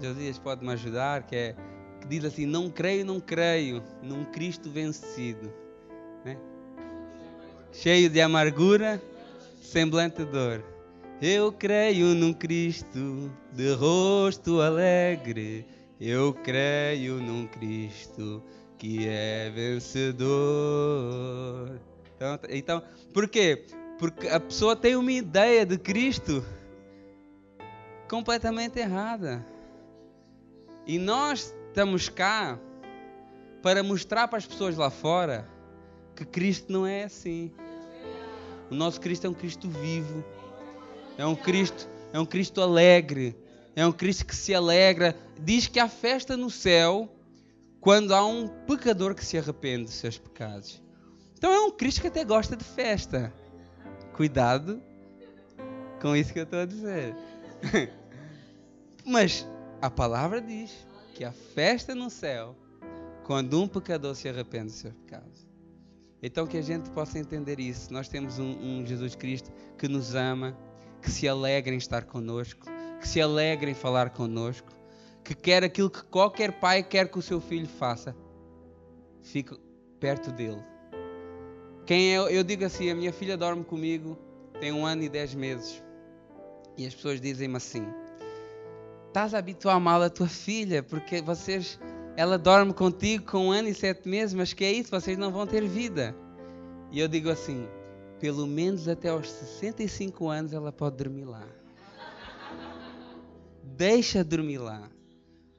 Josias 0.00 0.38
pode 0.38 0.64
me 0.64 0.72
ajudar, 0.72 1.22
que 1.22 1.36
é 1.36 1.56
que 2.00 2.08
diz 2.08 2.24
assim: 2.24 2.46
Não 2.46 2.70
creio, 2.70 3.04
não 3.04 3.20
creio 3.20 3.82
num 4.02 4.24
Cristo 4.24 4.70
vencido, 4.70 5.52
né? 6.24 6.36
cheio 7.72 8.08
de 8.08 8.20
amargura, 8.20 9.02
semblante 9.60 10.24
dor. 10.24 10.64
Eu 11.20 11.52
creio 11.52 12.14
num 12.14 12.32
Cristo 12.32 13.30
de 13.52 13.72
rosto 13.74 14.60
alegre. 14.60 15.66
Eu 16.00 16.32
creio 16.34 17.14
num 17.14 17.46
Cristo 17.46 18.42
que 18.78 19.06
é 19.08 19.50
vencedor. 19.50 20.30
Então, 22.16 22.38
então, 22.48 22.82
por 23.12 23.28
quê? 23.28 23.64
Porque 23.98 24.28
a 24.28 24.40
pessoa 24.40 24.76
tem 24.76 24.96
uma 24.96 25.12
ideia 25.12 25.64
de 25.64 25.78
Cristo 25.78 26.44
completamente 28.08 28.78
errada. 28.78 29.46
E 30.86 30.98
nós 30.98 31.54
estamos 31.68 32.08
cá 32.08 32.58
para 33.62 33.82
mostrar 33.82 34.28
para 34.28 34.38
as 34.38 34.46
pessoas 34.46 34.76
lá 34.76 34.90
fora 34.90 35.53
que 36.14 36.24
Cristo 36.24 36.72
não 36.72 36.86
é 36.86 37.04
assim. 37.04 37.50
O 38.70 38.74
nosso 38.74 39.00
Cristo 39.00 39.26
é 39.26 39.30
um 39.30 39.34
Cristo 39.34 39.68
vivo. 39.68 40.24
É 41.16 41.26
um 41.26 41.34
Cristo, 41.34 41.88
é 42.12 42.18
um 42.18 42.26
Cristo 42.26 42.60
alegre. 42.60 43.36
É 43.76 43.86
um 43.86 43.92
Cristo 43.92 44.24
que 44.24 44.34
se 44.34 44.54
alegra. 44.54 45.16
Diz 45.40 45.66
que 45.66 45.80
há 45.80 45.88
festa 45.88 46.36
no 46.36 46.50
céu 46.50 47.08
quando 47.80 48.14
há 48.14 48.24
um 48.24 48.48
pecador 48.48 49.14
que 49.14 49.24
se 49.24 49.36
arrepende 49.36 49.84
dos 49.84 49.94
seus 49.94 50.16
pecados. 50.18 50.82
Então 51.36 51.52
é 51.52 51.60
um 51.60 51.70
Cristo 51.70 52.00
que 52.00 52.06
até 52.06 52.24
gosta 52.24 52.56
de 52.56 52.64
festa. 52.64 53.32
Cuidado 54.14 54.80
com 56.00 56.14
isso 56.14 56.32
que 56.32 56.38
eu 56.38 56.44
estou 56.44 56.60
a 56.60 56.66
dizer. 56.66 57.16
Mas 59.04 59.46
a 59.82 59.90
palavra 59.90 60.40
diz 60.40 60.70
que 61.14 61.24
há 61.24 61.32
festa 61.32 61.94
no 61.94 62.08
céu 62.08 62.56
quando 63.24 63.60
um 63.60 63.68
pecador 63.68 64.14
se 64.14 64.28
arrepende 64.28 64.66
dos 64.66 64.76
seus 64.76 64.94
pecados. 64.94 65.43
Então 66.26 66.46
que 66.46 66.56
a 66.56 66.62
gente 66.62 66.88
possa 66.88 67.18
entender 67.18 67.60
isso. 67.60 67.92
Nós 67.92 68.08
temos 68.08 68.38
um, 68.38 68.56
um 68.58 68.86
Jesus 68.86 69.14
Cristo 69.14 69.52
que 69.76 69.86
nos 69.86 70.14
ama, 70.14 70.56
que 71.02 71.10
se 71.10 71.28
alegra 71.28 71.74
em 71.74 71.76
estar 71.76 72.04
conosco, 72.04 72.66
que 72.98 73.06
se 73.06 73.20
alegra 73.20 73.68
em 73.68 73.74
falar 73.74 74.08
conosco, 74.08 74.72
que 75.22 75.34
quer 75.34 75.62
aquilo 75.62 75.90
que 75.90 76.02
qualquer 76.04 76.58
pai 76.58 76.82
quer 76.82 77.10
que 77.10 77.18
o 77.18 77.22
seu 77.22 77.42
filho 77.42 77.68
faça. 77.68 78.16
Fique 79.20 79.54
perto 80.00 80.32
dele. 80.32 80.64
Quem 81.84 82.14
é, 82.14 82.16
eu 82.16 82.42
digo 82.42 82.64
assim, 82.64 82.88
a 82.88 82.94
minha 82.94 83.12
filha 83.12 83.36
dorme 83.36 83.62
comigo, 83.62 84.18
tem 84.58 84.72
um 84.72 84.86
ano 84.86 85.02
e 85.02 85.10
dez 85.10 85.34
meses. 85.34 85.82
E 86.74 86.86
as 86.86 86.94
pessoas 86.94 87.20
dizem-me 87.20 87.58
assim: 87.58 87.86
estás 89.08 89.34
a 89.34 89.38
habituar 89.38 89.78
mal 89.78 90.02
a 90.02 90.08
tua 90.08 90.26
filha, 90.28 90.82
porque 90.82 91.20
vocês, 91.20 91.78
ela 92.16 92.38
dorme 92.38 92.72
contigo 92.72 93.24
com 93.30 93.48
um 93.48 93.52
ano 93.52 93.68
e 93.68 93.74
sete 93.74 94.08
meses, 94.08 94.34
mas 94.34 94.52
que 94.52 94.64
é 94.64 94.72
isso? 94.72 94.90
Vocês 94.90 95.18
não 95.18 95.32
vão 95.32 95.46
ter 95.46 95.66
vida. 95.66 96.14
E 96.90 97.00
eu 97.00 97.08
digo 97.08 97.28
assim: 97.28 97.66
pelo 98.20 98.46
menos 98.46 98.86
até 98.88 99.08
aos 99.08 99.28
65 99.28 100.28
anos 100.28 100.52
ela 100.52 100.72
pode 100.72 100.96
dormir 100.96 101.24
lá. 101.24 101.46
Deixa 103.62 104.22
dormir 104.22 104.58
lá. 104.58 104.88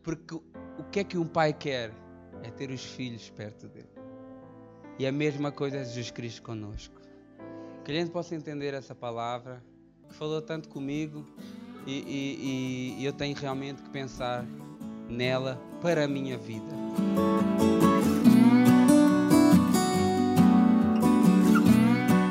Porque 0.01 0.35
o 0.35 0.83
que 0.91 0.99
é 1.01 1.03
que 1.03 1.17
um 1.17 1.27
pai 1.27 1.51
quer? 1.51 1.91
É 2.43 2.49
ter 2.49 2.69
os 2.69 2.83
filhos 2.83 3.29
perto 3.29 3.67
dele. 3.67 3.89
E 4.97 5.05
a 5.05 5.11
mesma 5.11 5.51
coisa 5.51 5.77
é 5.77 5.83
Jesus 5.83 6.11
Cristo 6.11 6.41
conosco. 6.41 7.01
Que 7.83 7.91
a 7.91 7.95
gente 7.95 8.11
possa 8.11 8.33
entender 8.33 8.73
essa 8.73 8.95
palavra, 8.95 9.61
que 10.07 10.15
falou 10.15 10.41
tanto 10.41 10.69
comigo, 10.69 11.25
e, 11.85 12.95
e, 12.97 13.01
e 13.01 13.05
eu 13.05 13.11
tenho 13.11 13.35
realmente 13.35 13.81
que 13.81 13.89
pensar 13.89 14.45
nela 15.09 15.59
para 15.81 16.05
a 16.05 16.07
minha 16.07 16.37
vida. 16.37 16.75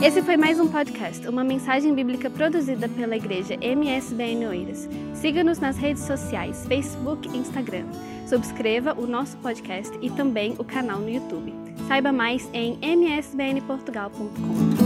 Esse 0.05 0.21
foi 0.21 0.37
mais 0.37 0.61
um 0.61 0.69
podcast, 0.69 1.27
uma 1.27 1.43
mensagem 1.43 1.95
bíblica 1.95 2.29
produzida 2.29 2.87
pela 2.91 3.17
igreja 3.17 3.55
MSBN 3.55 4.47
Oeiras. 4.49 4.87
Siga-nos 5.15 5.59
nas 5.59 5.79
redes 5.79 6.03
sociais, 6.03 6.67
Facebook 6.67 7.27
e 7.29 7.39
Instagram. 7.39 7.87
Subscreva 8.29 8.93
o 9.01 9.07
nosso 9.07 9.39
podcast 9.39 9.99
e 10.03 10.11
também 10.11 10.57
o 10.59 10.65
canal 10.65 10.99
no 10.99 11.09
YouTube. 11.09 11.55
Saiba 11.89 12.13
mais 12.13 12.47
em 12.53 12.79
msbnportugal.com. 12.83 14.84